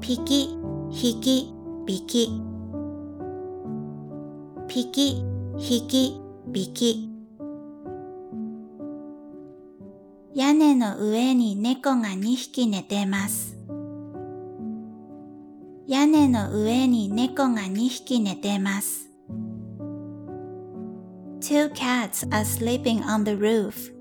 [0.00, 0.56] ピキ、
[0.90, 1.52] ヒキ
[1.86, 2.30] ビキ
[4.66, 5.22] ピキ、
[5.58, 7.10] ヒキビキ
[10.34, 13.58] 屋根の上に猫が2匹寝てます。
[15.86, 19.10] 屋根の上に猫が2匹寝てます。
[21.42, 23.95] Two cats are s l e e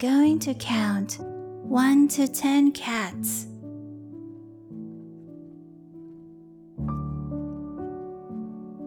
[0.00, 1.18] going to count
[1.68, 3.46] 1 to 10 cats.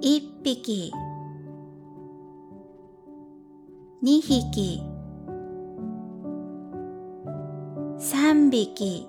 [0.02, 0.90] Ippiki,
[4.42, 4.82] Nihiki,
[8.00, 9.06] Sambiki,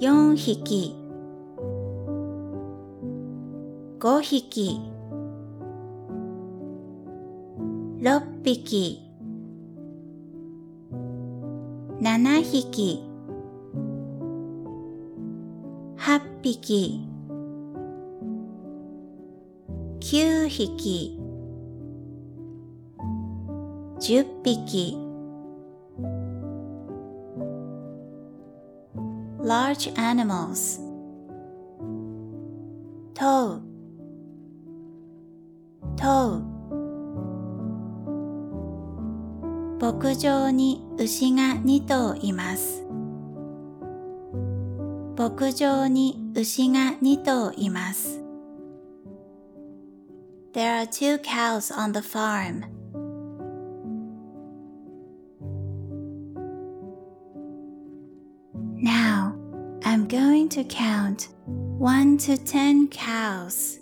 [0.00, 0.94] Yonhiki,
[3.98, 4.80] Gohiki.
[8.06, 9.01] 6匹
[12.02, 13.00] 7匹
[15.96, 17.00] 8匹
[20.00, 21.16] 9匹
[24.00, 24.98] 10匹
[29.38, 30.80] large animals
[33.14, 33.62] 問
[36.02, 36.51] うう
[40.02, 42.82] 牧場に牛が2頭います。
[45.16, 48.20] 牧場に牛が2頭います。
[50.54, 52.64] There are two cows on the farm.
[58.82, 59.36] Now,
[59.84, 61.28] I'm going to count
[61.78, 63.78] 1 to 10 cows.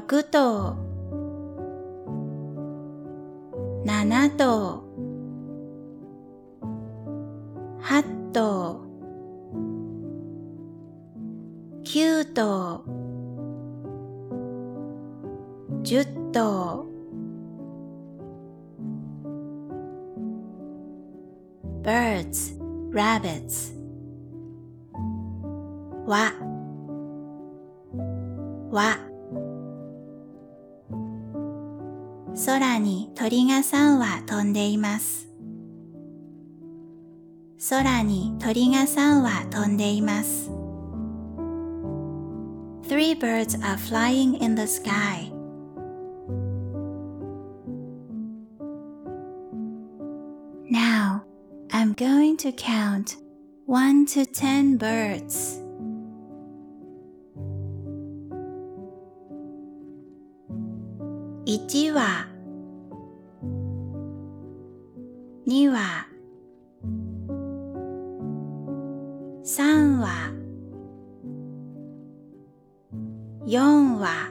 [0.00, 0.76] 6頭
[3.84, 4.67] 7頭
[42.88, 45.28] Three birds are flying in the sky.
[50.68, 51.22] Now,
[51.70, 53.16] i I'm going to count
[53.66, 55.60] 1 to 10 birds.
[61.46, 62.24] Ichiwa
[73.48, 74.28] 4話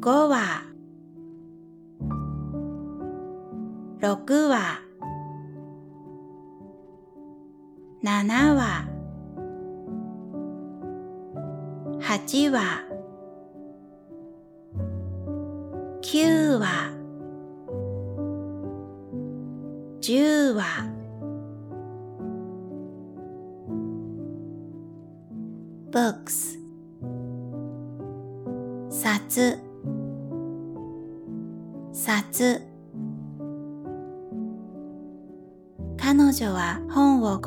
[0.00, 0.33] 5話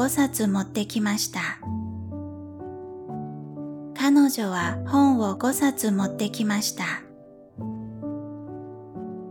[0.08, 1.40] 5冊持ってきました。
[3.94, 6.86] 彼女は本を5冊持ってきました。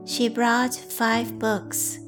[0.04, 2.04] She brought five books.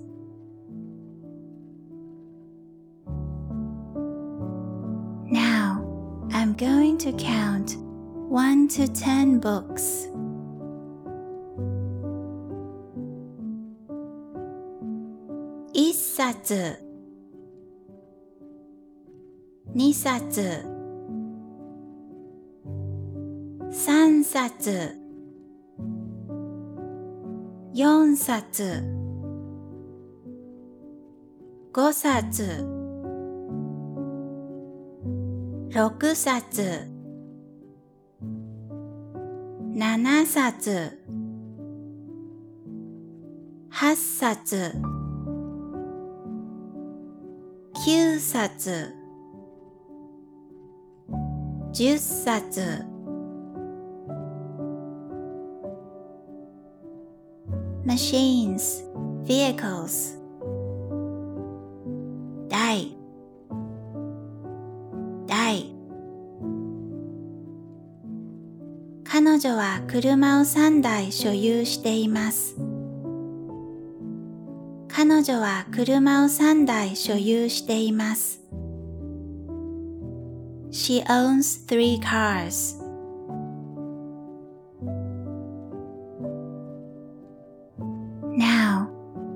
[6.31, 7.77] I'm going to count
[8.31, 10.09] 1 to 10 books.
[15.75, 16.23] 1 s
[16.53, 16.88] s
[19.79, 20.19] 2冊
[23.71, 24.51] 3冊
[27.75, 28.83] 4冊
[31.73, 32.67] 5冊
[35.71, 36.91] 6冊
[39.77, 40.99] 7冊
[43.71, 44.81] 8冊
[47.87, 48.98] 9冊
[51.73, 52.83] 10冊
[57.85, 58.89] マシ h i n e s
[59.25, 60.19] vehicles
[62.49, 62.89] 大
[65.27, 65.67] 大
[69.05, 72.57] 彼女は車を3台所有しています
[74.89, 78.38] 彼女は車を3台所有しています
[80.89, 82.75] she owns three cars.
[88.49, 88.89] Now,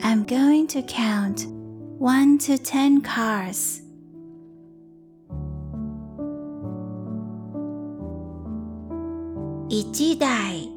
[0.02, 1.44] I'm going to count
[1.98, 3.82] 1 to 10 cars.
[9.68, 10.72] Ichidai.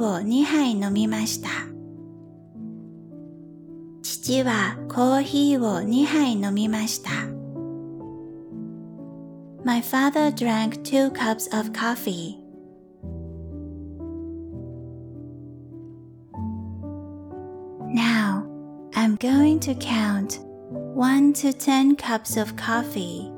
[0.00, 1.48] を2杯飲みました。
[4.02, 7.10] 父はコーヒーを2杯飲みました。
[9.64, 12.36] My father drank two cups of coffee.
[19.32, 20.38] 1 to count
[20.96, 23.29] 1 to 10 cups of coffee.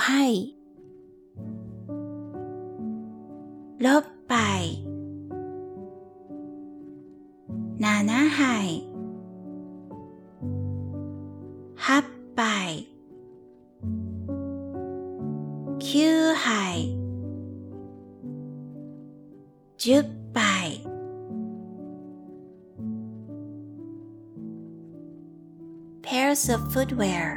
[0.00, 0.54] hai
[3.78, 4.84] lớp bài
[7.78, 8.86] nana hai
[11.76, 12.04] hát
[12.36, 12.86] bài
[15.78, 15.96] Q
[16.36, 16.96] hai
[19.76, 20.04] chúc
[20.34, 20.84] bài
[26.04, 27.29] pairs of footwear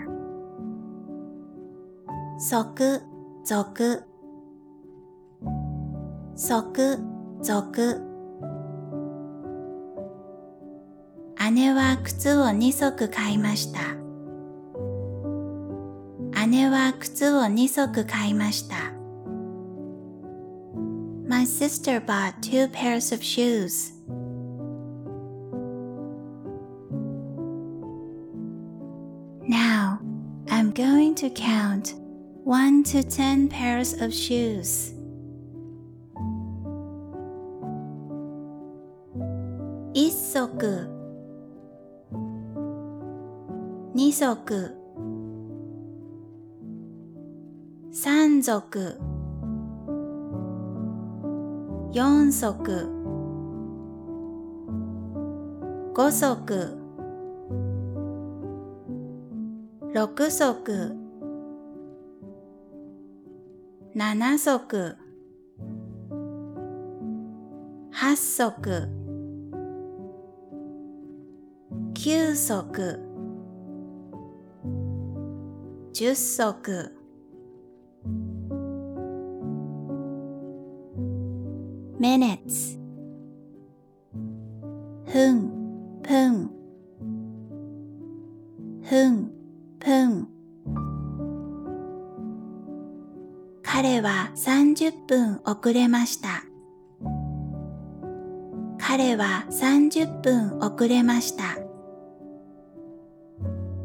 [2.64, 3.04] 続
[3.44, 4.08] 続
[6.38, 6.48] 即
[7.42, 8.00] 続
[11.52, 13.80] 姉は靴を二足買いました
[16.48, 18.76] 姉は靴を2足買いました
[21.28, 23.93] My sister bought two pairs of shoes
[32.84, 34.92] to 10 pairs of shoes.
[39.96, 40.88] Isoku
[43.94, 44.74] Nisoku
[47.92, 48.88] Sanzoku
[51.94, 52.90] Yonsoku
[55.94, 56.80] Gosoku
[59.94, 60.28] 6
[60.96, 61.03] 足
[63.96, 64.98] 7足
[67.92, 68.90] 8足
[71.94, 73.00] 9足
[75.94, 76.90] 10足
[82.00, 82.80] メネツ
[85.14, 85.63] 分
[95.18, 96.44] 分遅れました。
[98.80, 101.44] 彼は30分遅れました。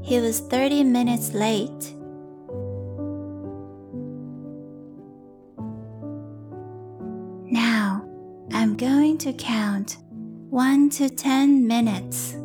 [0.03, 1.71] He was 30 minutes late.
[8.81, 9.99] 1 to count
[10.53, 12.39] 1 to 10 minutes.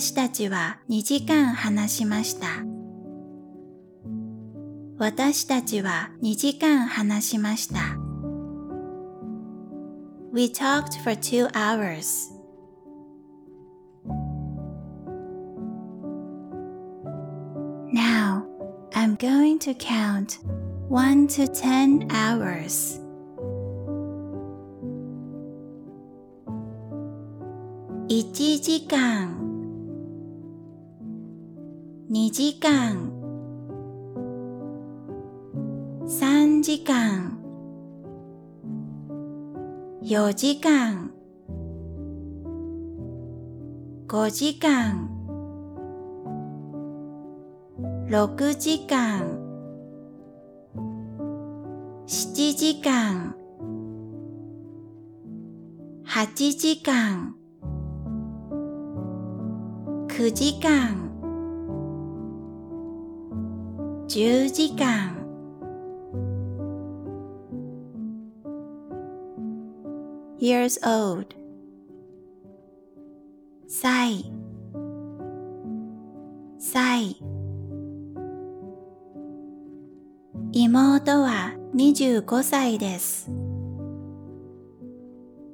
[0.00, 2.46] 私たちは2時間話しました。
[4.96, 7.80] 私たちは2時間話しました。
[10.32, 12.30] We talked for two hours.
[17.92, 18.46] Now,
[18.92, 20.38] I'm going to count
[20.90, 23.00] 1 to 10 hours.
[28.08, 29.47] i c h i j
[32.10, 33.10] 2時間
[36.06, 37.38] 3時間
[40.02, 41.10] 4時間
[44.06, 45.10] 5時間
[48.08, 49.86] 6時間
[52.06, 53.34] 7時間
[56.06, 57.34] 8時間
[60.08, 61.07] 9時間
[64.08, 65.14] 10時間
[70.40, 71.34] years old
[73.68, 74.32] 歳
[76.58, 77.20] 歳
[80.52, 83.30] 妹は25歳です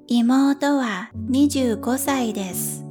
[0.07, 2.85] 妹は25歳です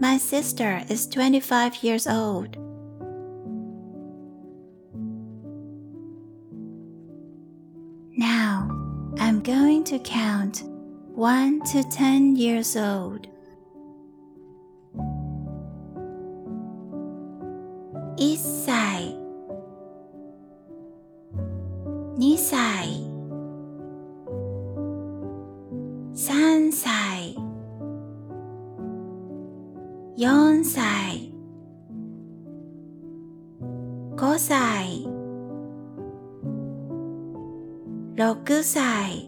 [0.00, 2.58] My sister is 25 years old.
[9.88, 10.64] to count
[11.14, 13.26] 1 to 10 years old.
[18.18, 19.16] Isai,
[22.18, 23.00] Nisai,
[26.14, 27.32] Sansai,
[30.18, 31.30] Yonsai,
[34.18, 35.06] Kosai,
[38.16, 39.27] Rokusai.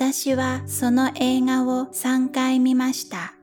[0.00, 3.34] 私はその映画を3回見ました。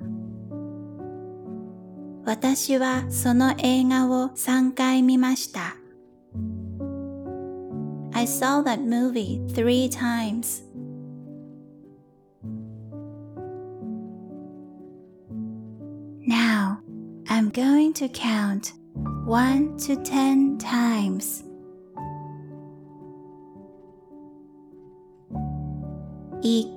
[2.25, 5.75] 私はその映画を3回見ました。
[8.13, 10.63] I saw that movie three times.
[17.47, 18.73] 1 to count
[19.27, 21.43] 1 to 10 times.
[26.45, 26.74] 一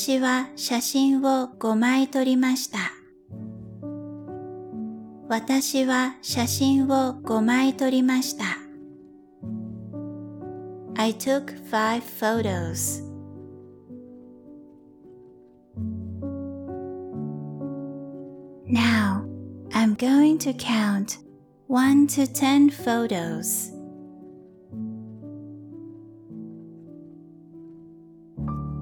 [0.00, 2.78] 私は写真を5枚撮りました。
[5.28, 8.44] 私は写真を5枚撮りました。
[10.96, 13.02] I took five photos.
[18.68, 19.24] Now,
[19.72, 21.18] I'm going to count
[21.68, 23.72] 1 to 10 photos.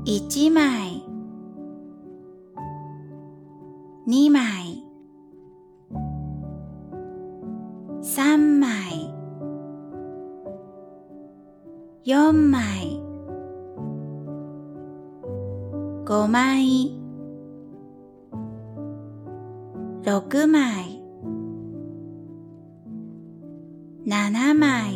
[0.04, 0.95] Ichimai
[4.08, 4.84] 2枚
[8.02, 9.12] 3枚
[12.04, 13.00] 4枚
[16.06, 16.92] 5枚
[20.04, 21.00] 6枚
[24.22, 24.95] 7枚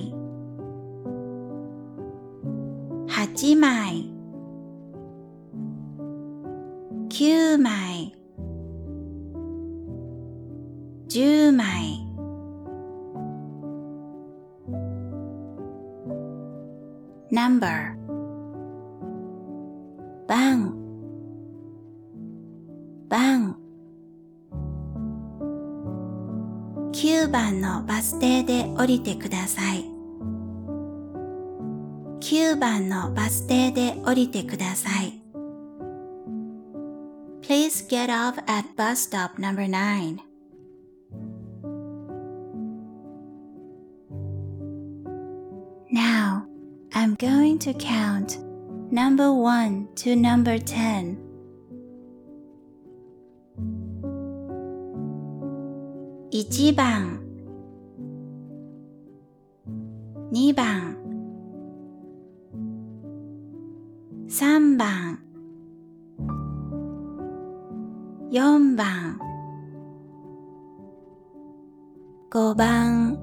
[28.91, 29.85] りてください。
[32.21, 35.21] 9番のバス停で降りてください。
[37.43, 40.19] Please get off at bus stop number 9.
[45.93, 46.41] n o w
[46.93, 48.41] I'm going to count
[48.93, 51.17] number 1 to number 10.
[56.33, 57.20] i c h
[60.33, 60.95] 2番
[64.29, 65.19] 3番
[68.31, 69.19] 4番
[72.31, 73.19] 5番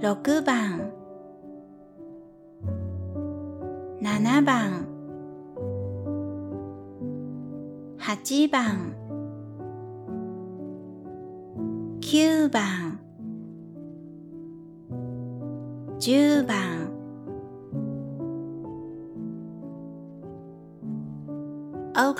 [0.00, 0.92] 6番
[4.02, 4.86] 7番
[8.00, 8.79] 8番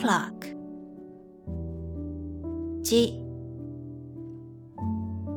[0.01, 0.33] o'clock.
[2.83, 3.17] G.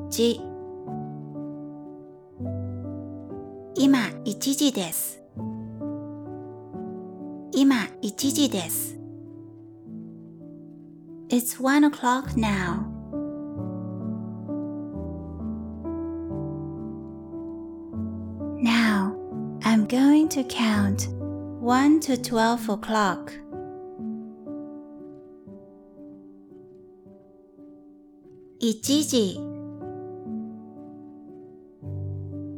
[0.10, 0.40] G.
[3.76, 3.94] 今
[4.26, 5.22] 1時です。
[7.52, 8.98] 今1時です。
[11.30, 12.88] It's one o'clock now.
[18.62, 19.14] Now,
[19.62, 21.10] I'm going to count
[21.62, 23.43] 1 to 12 o'clock.
[28.64, 29.38] 1時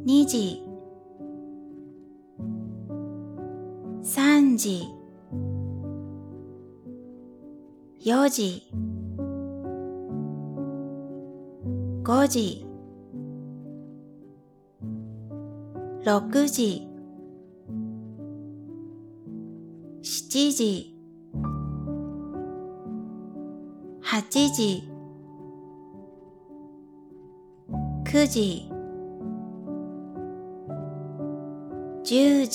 [0.06, 0.62] 2時
[4.04, 4.86] 3時
[8.04, 8.62] 4時
[12.04, 12.64] 5時
[16.04, 16.86] 6時
[20.04, 20.94] 7時
[24.04, 24.95] 8時
[28.06, 28.06] objects.
[32.04, 32.48] 10時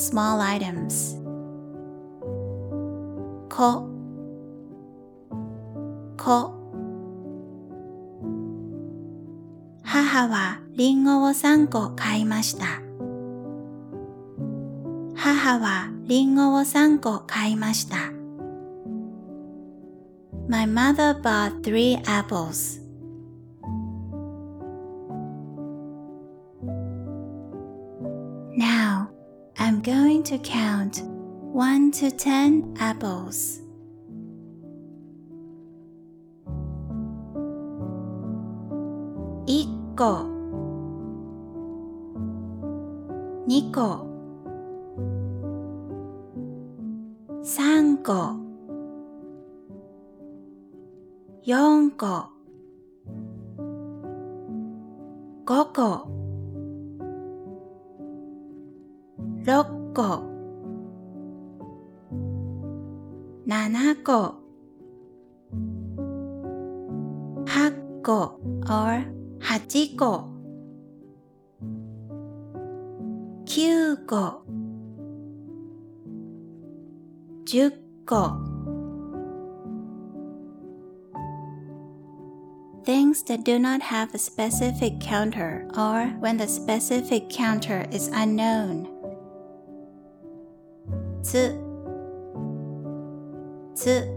[0.00, 1.18] small items.
[3.50, 3.88] こ
[6.16, 6.54] こ
[9.82, 12.66] 母はりんごを3個買いました。
[15.16, 17.96] 母はりんごを3個買いました。
[20.48, 22.87] My mother bought three apples.
[30.28, 31.02] to count
[31.54, 33.60] 1 to 10 apples.
[39.46, 40.28] Ikko
[43.48, 43.88] Niko
[47.42, 48.38] Sanko
[51.46, 52.28] Yonko
[55.46, 56.08] Koko
[59.46, 60.22] 6個
[63.48, 64.36] 7個
[67.44, 67.72] 8
[68.02, 69.04] 個 or
[69.40, 70.28] 8個
[73.46, 74.42] 9個
[77.44, 77.72] 10
[78.06, 78.34] 個
[82.84, 88.88] things that do not have a specific counter or when the specific counter is unknown.
[91.30, 91.54] つ
[93.74, 94.10] つ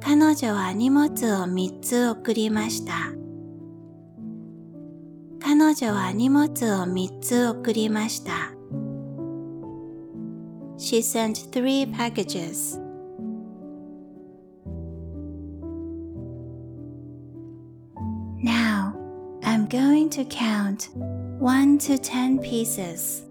[0.00, 2.94] 彼女は荷物を三つ送りました
[5.40, 6.48] 彼女は荷物を
[6.84, 8.32] 3つ送りました
[10.78, 12.80] She sent three packages
[20.12, 20.90] to count
[21.40, 23.24] 1 to 10 pieces.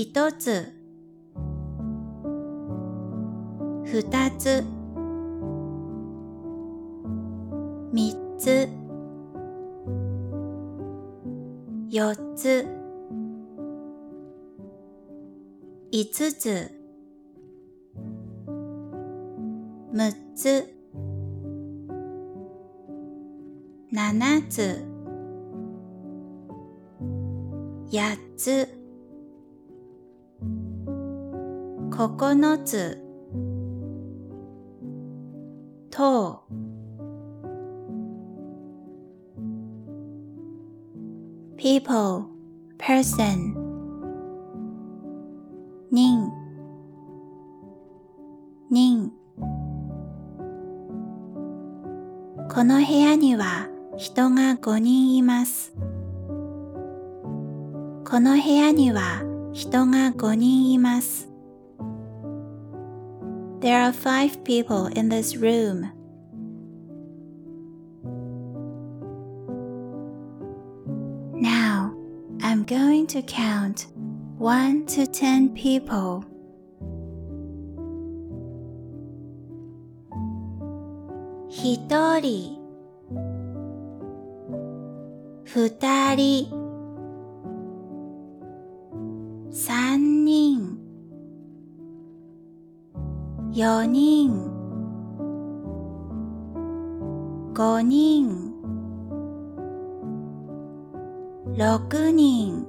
[0.00, 0.72] 一つ
[3.84, 4.64] 二つ
[7.92, 8.68] 三つ
[11.90, 12.64] 四つ
[15.90, 16.70] 五つ
[19.92, 20.74] 六つ
[23.90, 24.84] 七つ
[27.90, 28.77] 八つ
[32.06, 32.96] 9つ
[35.90, 36.46] とう
[41.56, 42.26] people
[42.78, 43.52] person
[45.90, 46.28] 人
[48.70, 49.10] 人
[52.48, 53.66] この部屋には
[53.96, 55.72] 人が5人います。
[58.04, 59.22] この部屋には
[59.52, 61.28] 人が5人います。
[63.60, 65.90] There are five people in this room.
[71.34, 71.92] Now,
[72.40, 73.86] I'm going to count
[74.38, 76.24] 1 to 10 people.
[81.50, 82.56] Hitori.
[85.46, 86.57] Futari.
[93.58, 94.30] 4人
[97.52, 98.54] 5人
[101.56, 102.66] 6人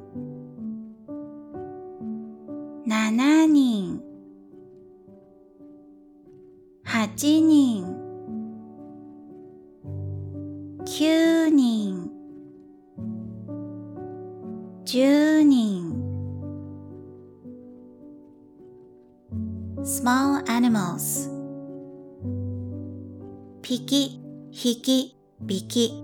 [24.61, 25.15] 引き、
[25.48, 26.03] 引き。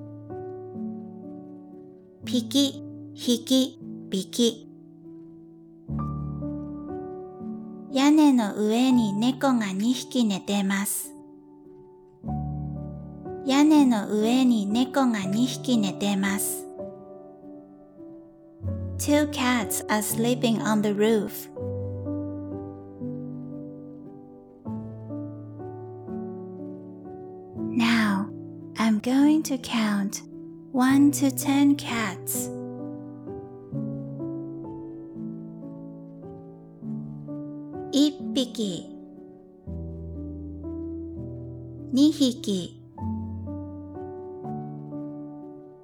[2.26, 2.78] 引き、
[3.14, 3.80] 引き、
[4.10, 4.70] 引き。
[7.92, 11.12] 屋根の上に猫が2匹寝てます。
[13.46, 16.66] 屋根の上に猫が2匹寝てます。
[18.98, 21.52] Two cats are sleeping on the roof.
[29.46, 30.24] to count
[30.72, 32.50] 1 to 10 cats.
[37.94, 38.86] Ippiki,
[41.94, 42.72] Nihiki,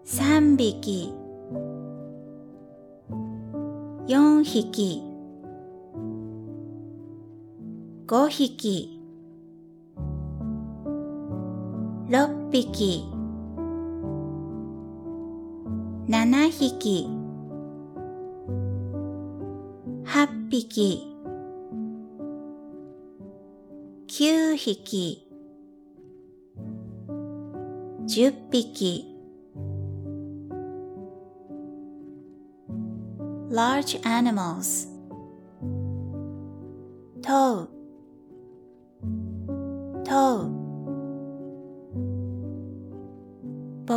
[0.05, 1.01] Sambiki,
[4.09, 4.91] Yonhiki,
[8.07, 8.97] Gohiki,
[12.09, 12.17] 6
[12.51, 13.20] 匹
[16.11, 17.07] 7匹
[20.03, 21.07] 8匹
[24.09, 25.25] 9匹
[28.05, 29.15] 10匹
[33.49, 34.87] large animals
[37.21, 37.67] 問う
[40.03, 40.60] 問う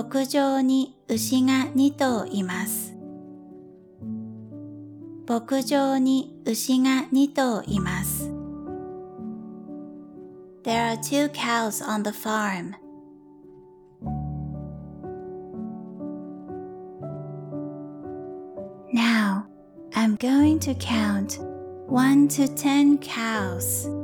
[0.02, 2.96] 牧場に牛が2頭います。
[5.28, 8.28] 牧場に牛が2頭います。
[10.64, 12.72] There are two cows on the farm.
[19.94, 21.38] 1 to count
[21.88, 24.03] 1 to 10 cows.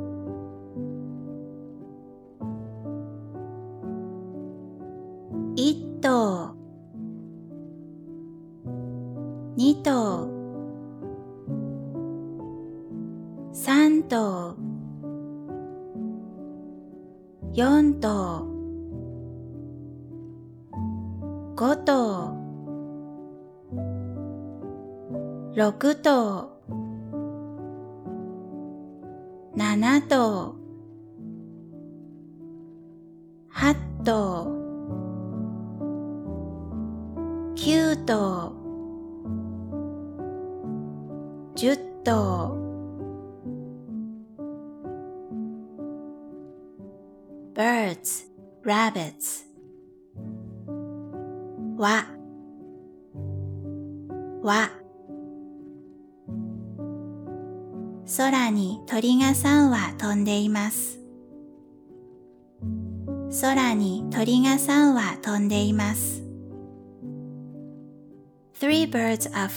[25.81, 26.20] 6と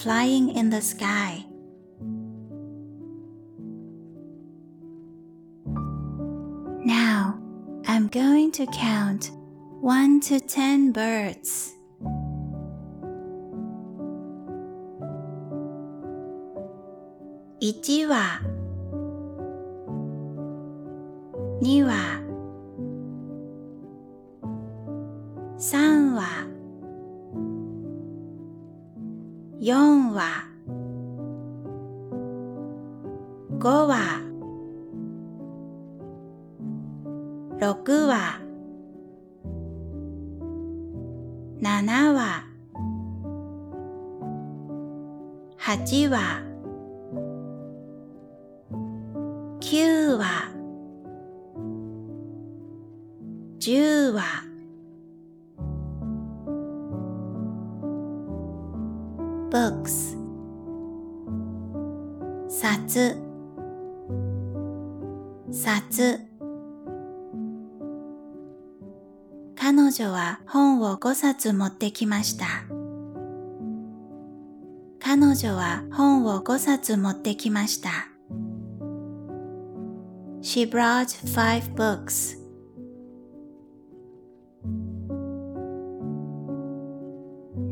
[0.05, 1.43] flying in the sky.
[6.85, 7.39] Now,
[7.87, 9.31] I'm going to count
[9.81, 11.73] 1 to 10 birds.
[17.63, 18.27] Ichi wa
[21.63, 21.83] Ni
[29.65, 30.45] 4話
[33.59, 34.21] 5話
[37.59, 38.41] 6話
[41.63, 42.45] 7話
[45.59, 46.43] 8話
[49.63, 50.53] 9話
[53.61, 54.54] 10話
[71.05, 72.47] 5冊持ってきました。
[75.01, 77.91] 彼女は本を5冊持ってきました。
[80.41, 82.39] She brought five books.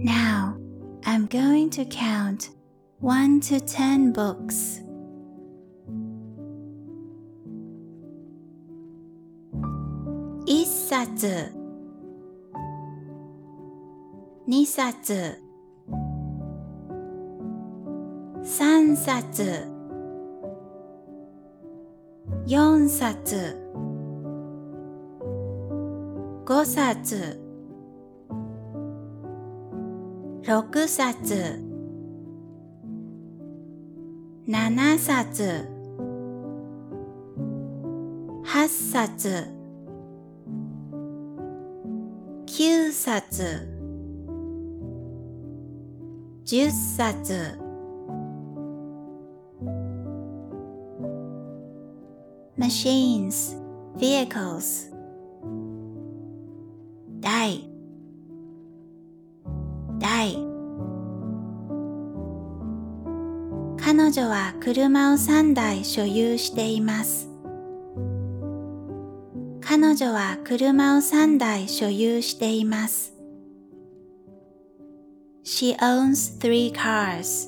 [0.05, 0.59] Now,
[1.05, 2.51] I'm going to count
[3.01, 4.83] 1 to 10 books.
[10.47, 11.62] 1冊
[14.55, 15.41] 2冊3
[18.95, 19.65] 冊
[22.47, 23.57] 4冊
[26.45, 27.41] 5冊
[30.43, 31.65] 6冊
[34.47, 35.65] 7冊
[38.45, 39.49] 8冊
[42.47, 42.93] 9
[43.33, 43.72] 冊
[46.53, 47.59] 10冊
[52.59, 53.57] マシ h i n e s
[53.97, 54.93] vehicles
[57.23, 57.59] 台
[59.99, 60.37] 台
[63.79, 67.31] 彼女は車を3台所有しています
[69.63, 73.12] 彼女は車を3台所有しています
[75.63, 77.47] She owns three cars.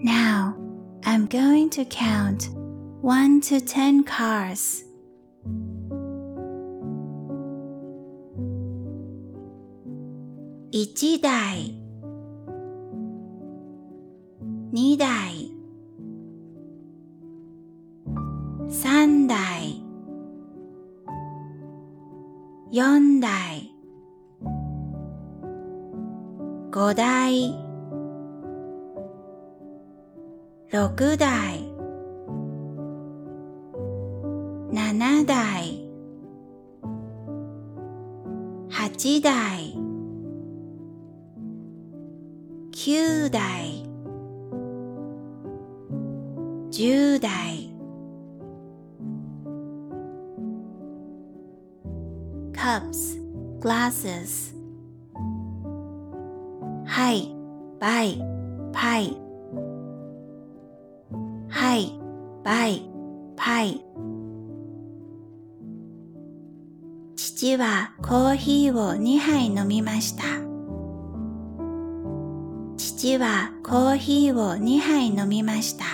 [0.00, 0.56] Now,
[1.04, 2.48] I'm going to count
[3.02, 4.84] 1 to 10 cars.
[10.72, 11.75] Ichidai
[30.96, 31.55] 6代
[68.78, 70.24] を2杯飲みました。
[72.76, 75.84] 父はコーヒーを2杯飲みました。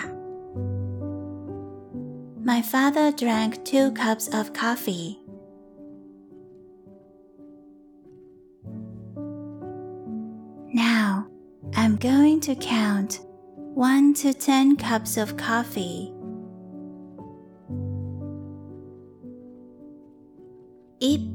[2.45, 5.19] My father drank two cups of coffee.
[10.75, 11.27] Now,
[11.77, 13.21] I'm going to count
[13.75, 16.13] 1 to 10 cups of coffee.
[21.01, 21.32] 1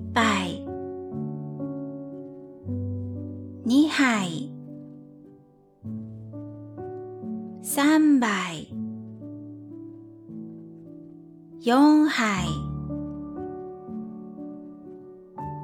[12.17, 12.47] 开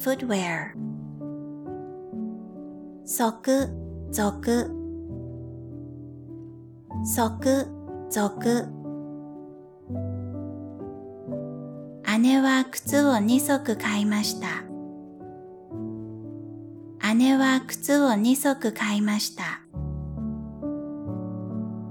[0.02, 0.74] footwear
[3.06, 3.68] 即続
[4.10, 4.18] 即
[8.10, 8.66] 続
[12.18, 14.64] 姉は靴を二足買いました
[17.14, 19.60] 姉は靴を二足買いました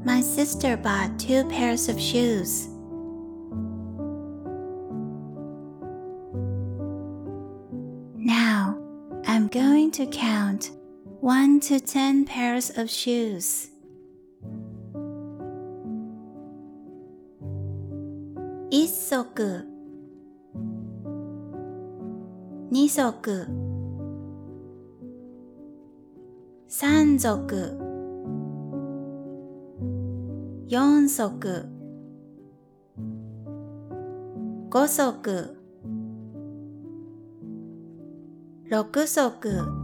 [0.03, 2.70] My sister bought two pairs of shoes
[9.91, 10.71] going to count
[11.19, 13.67] 1 to 10 pairs of shoes.
[18.71, 19.65] Isoku
[22.71, 23.45] Nisoku
[26.69, 27.59] Sanzoku
[30.69, 31.65] Yonsoku
[34.69, 35.55] Gosoku
[38.71, 39.80] 6足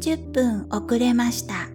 [0.00, 1.68] 30分遅れました。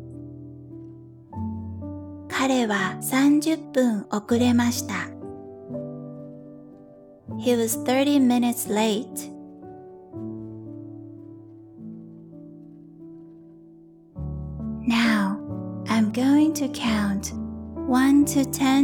[2.27, 4.93] 彼は30分遅れました。
[7.37, 9.05] He was 30 minutes late.
[17.87, 18.74] 1 to 10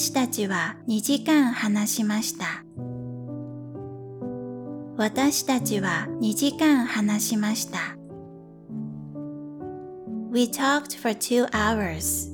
[0.00, 2.62] 私たちは2時間話しました。
[4.96, 7.96] 私たちは2時間話しました。
[10.30, 12.28] We talked for two hours.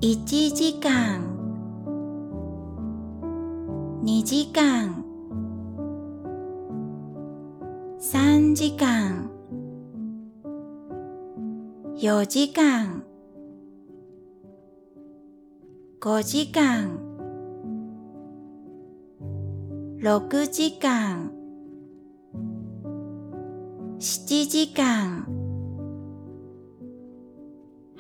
[0.01, 1.32] 1時間
[4.05, 5.05] 2時間
[8.01, 9.31] 3時間
[12.01, 13.05] 4時間
[16.01, 16.99] 5時間
[20.03, 21.31] 6時間
[24.01, 25.29] 7時間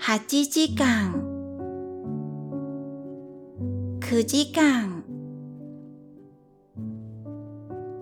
[0.00, 1.12] 8時間
[4.00, 5.01] 9時間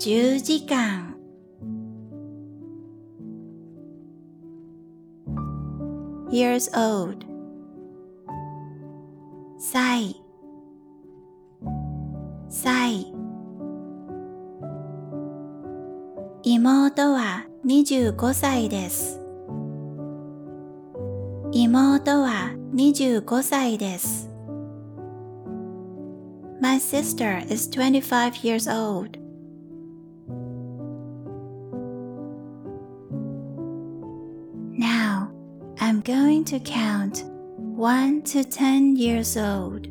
[0.01, 1.15] 10時間
[6.33, 7.27] years old
[9.59, 10.17] 歳
[12.49, 13.13] 歳
[16.59, 19.21] 妹は25歳です
[21.53, 24.31] 妹は25歳です
[26.63, 29.20] My sister is 25 years old
[36.15, 37.23] going to count
[37.57, 39.87] 1 to 10 years old.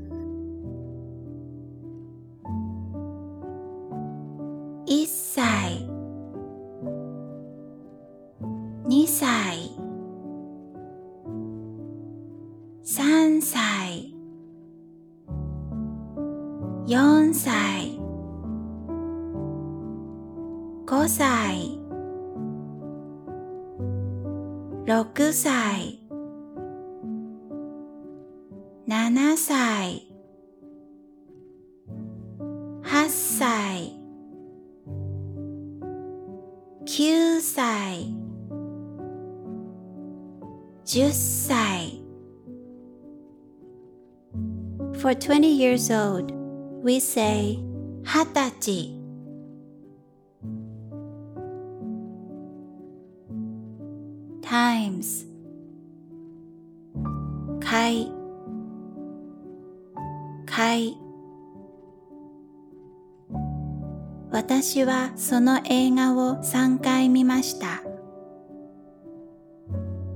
[45.21, 46.31] 20 years old,
[46.83, 47.59] we say
[48.05, 48.99] 20歳
[54.41, 55.25] times
[57.61, 58.11] 回
[60.47, 60.95] 回
[64.31, 67.83] 私はその映画を3回見ました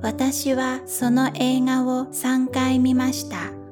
[0.01, 3.62] 私はその映画を3回見ました。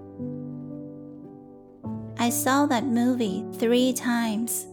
[2.31, 4.65] saw that movie three times.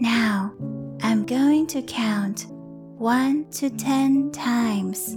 [0.00, 0.52] Now,
[1.02, 2.46] I'm going to count
[2.98, 5.14] 1 to 10 times.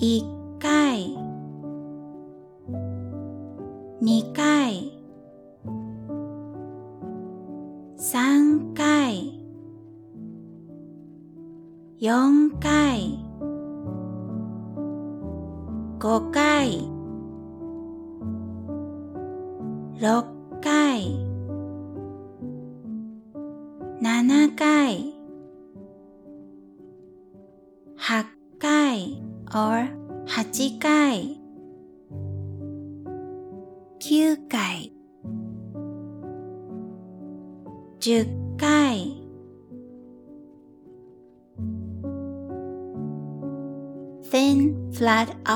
[0.00, 0.24] Eat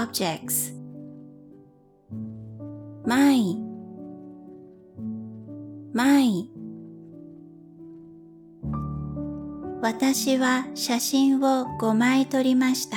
[0.08, 0.72] objects.
[3.04, 3.56] My,
[5.92, 6.44] my.
[9.80, 12.96] 私は写真を5枚撮りました。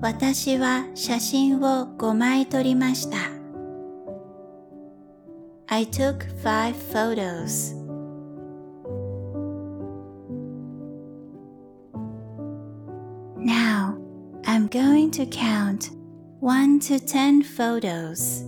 [0.00, 3.16] 私は写真を5枚撮りました。
[5.68, 7.81] I took five photos.
[15.02, 15.90] going to count
[16.38, 18.44] 1 to 10 photos.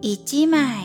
[0.00, 0.83] Ichimai.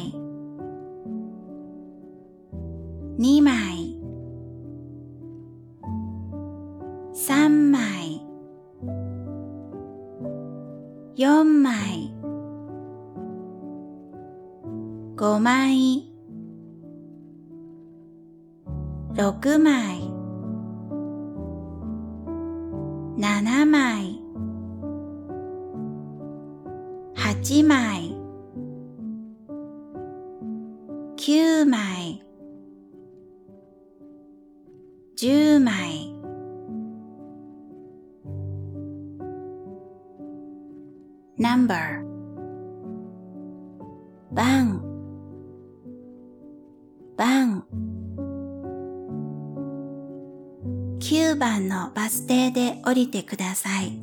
[50.99, 53.97] 9番のバス停で降りてください。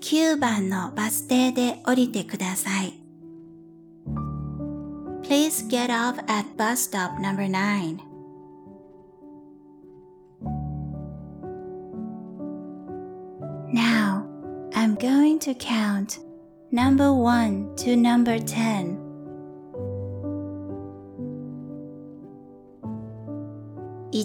[0.00, 2.94] 9番のバス停で降りてください。
[5.22, 7.98] Please get off at bus stop number 9.
[13.72, 14.26] Now,
[14.74, 16.18] I'm going to count
[16.72, 19.01] number 1 to number 10.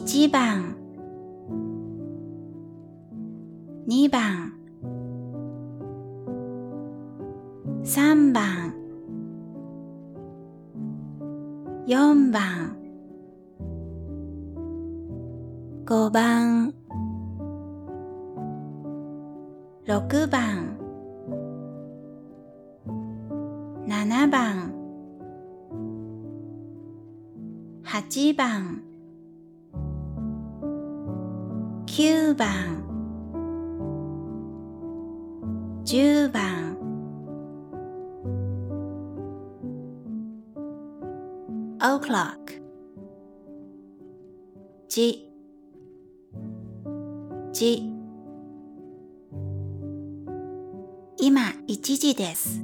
[0.10, 0.78] 1番
[3.90, 4.54] 2番
[7.84, 8.74] 3番
[11.88, 12.78] 4番
[15.86, 16.74] 5番
[19.88, 20.78] 6番
[23.90, 24.72] 7番
[27.84, 28.87] 8番
[32.38, 32.84] 番
[35.86, 36.78] 10番
[41.80, 42.54] オクロック
[44.88, 45.30] じ
[47.54, 47.90] じ
[51.20, 52.64] 今1時です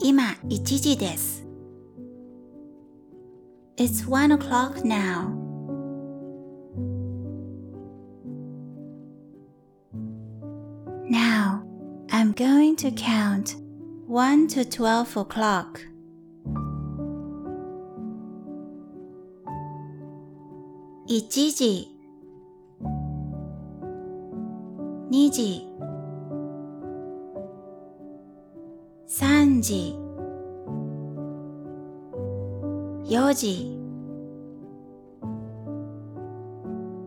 [0.00, 1.42] 今1時です
[3.76, 5.41] It's one o'clock now
[12.82, 13.54] to count
[14.08, 15.80] 1 to 12 o'clock.
[21.08, 21.86] Ichiji.
[25.08, 25.62] Niji.
[29.06, 29.94] Sanji.
[33.06, 33.78] Yoji.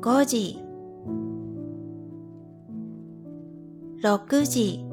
[0.01, 0.61] Goji.
[4.01, 4.84] 6時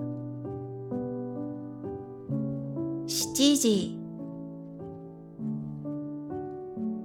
[3.62, 3.96] 時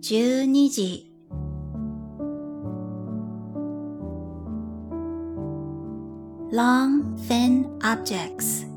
[0.01, 1.11] 12時
[6.55, 8.74] long thin objects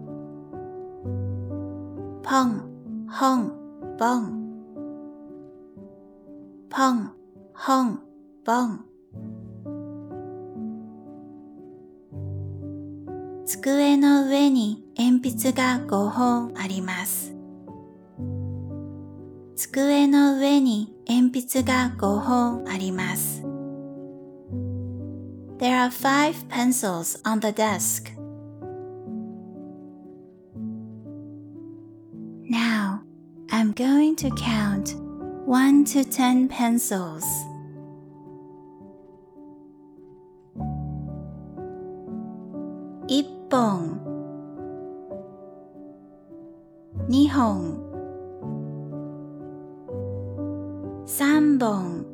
[2.28, 4.34] パン、ハン、バン。
[6.68, 7.14] パン、
[7.54, 8.00] ハン、
[8.44, 8.84] バン。
[13.46, 17.34] 机の上に鉛筆が5本あります。
[19.56, 23.42] 机の上に鉛筆が5本あります。
[25.60, 28.17] There are five pencils on the desk.
[34.18, 34.96] to count
[35.46, 37.22] 1 to 10 pencils.
[43.08, 44.00] Ippon
[47.06, 47.78] Nihon
[51.06, 52.04] Sanbon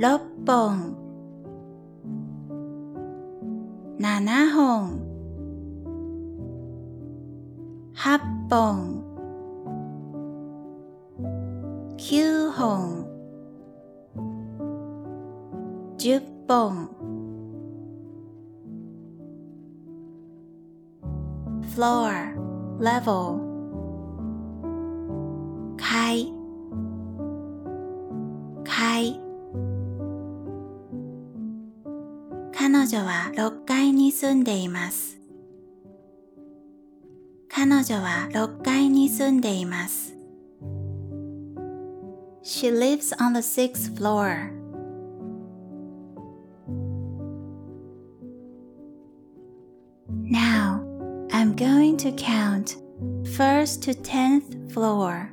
[0.00, 0.97] 6本
[4.58, 4.64] 本
[7.94, 8.18] 八
[8.48, 9.02] 本
[11.96, 12.18] 九
[12.56, 13.06] 本
[15.96, 16.74] 十本
[21.62, 22.32] フロア
[22.80, 23.40] level
[25.76, 26.36] 階
[32.88, 35.20] 女は6階に住んでいます。
[37.50, 40.14] 彼女は6階に住んでいます。
[42.42, 44.56] She lives on the sixth floor.
[51.30, 52.76] I'm going to count
[53.24, 55.30] first to tenth floor.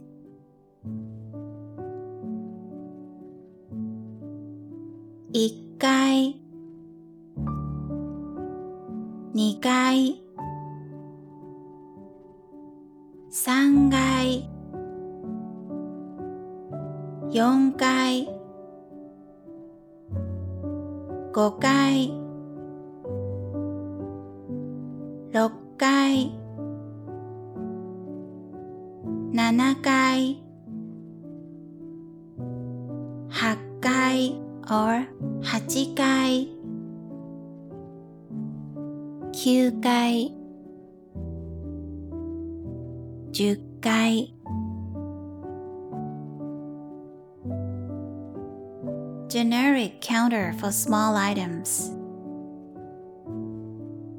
[50.75, 51.93] small items.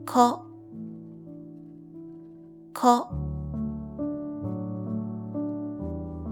[0.07, 0.43] こ
[2.73, 3.09] こ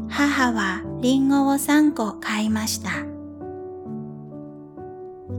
[0.09, 2.91] 母はりんごを3個買いました。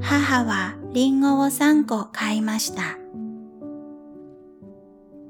[0.02, 2.82] 母はりんごを3個買いました。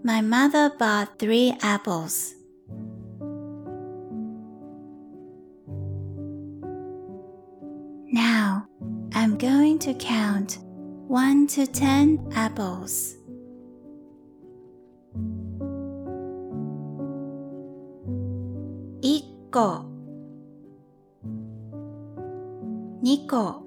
[0.03, 2.44] My mother bought three apples.
[9.75, 10.59] going to count
[11.07, 13.13] 1 to 10 apples.
[19.01, 19.85] Ikko.
[23.03, 23.61] Niko.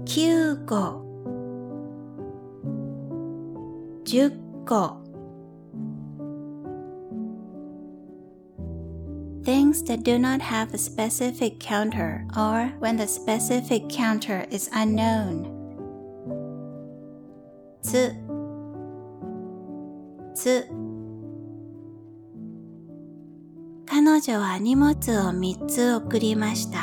[0.06, 1.04] 9個
[4.06, 4.36] 10
[4.66, 4.98] 個
[9.44, 15.59] things that do not have a specific counter or when the specific counter is unknown.
[17.92, 18.14] つ
[20.36, 20.68] つ
[23.88, 24.94] 彼女は荷物
[25.28, 26.82] を三つ送りました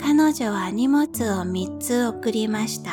[0.00, 2.92] 彼女は荷物を三つ送りました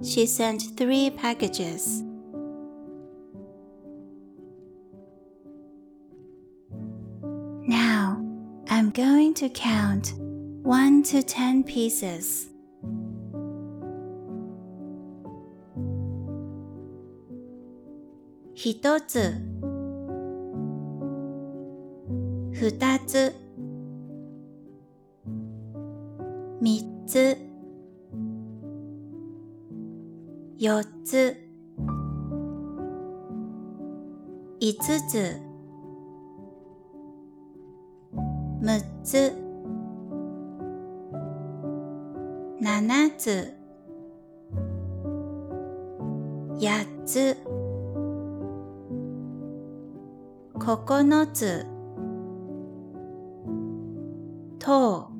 [0.00, 2.06] She sent three packages
[9.34, 10.14] to count
[10.64, 12.47] 1 to 10 pieces.
[18.60, 19.38] 一つ、
[22.50, 23.32] 二つ、
[26.60, 27.36] 三つ、
[30.58, 31.36] 四つ、
[34.58, 34.78] 五
[35.08, 35.42] つ、
[38.60, 38.72] 六
[39.04, 39.32] つ、
[42.60, 43.54] 七つ、
[46.60, 47.47] 八つ、
[50.76, 51.66] 九つ
[54.58, 55.17] とう。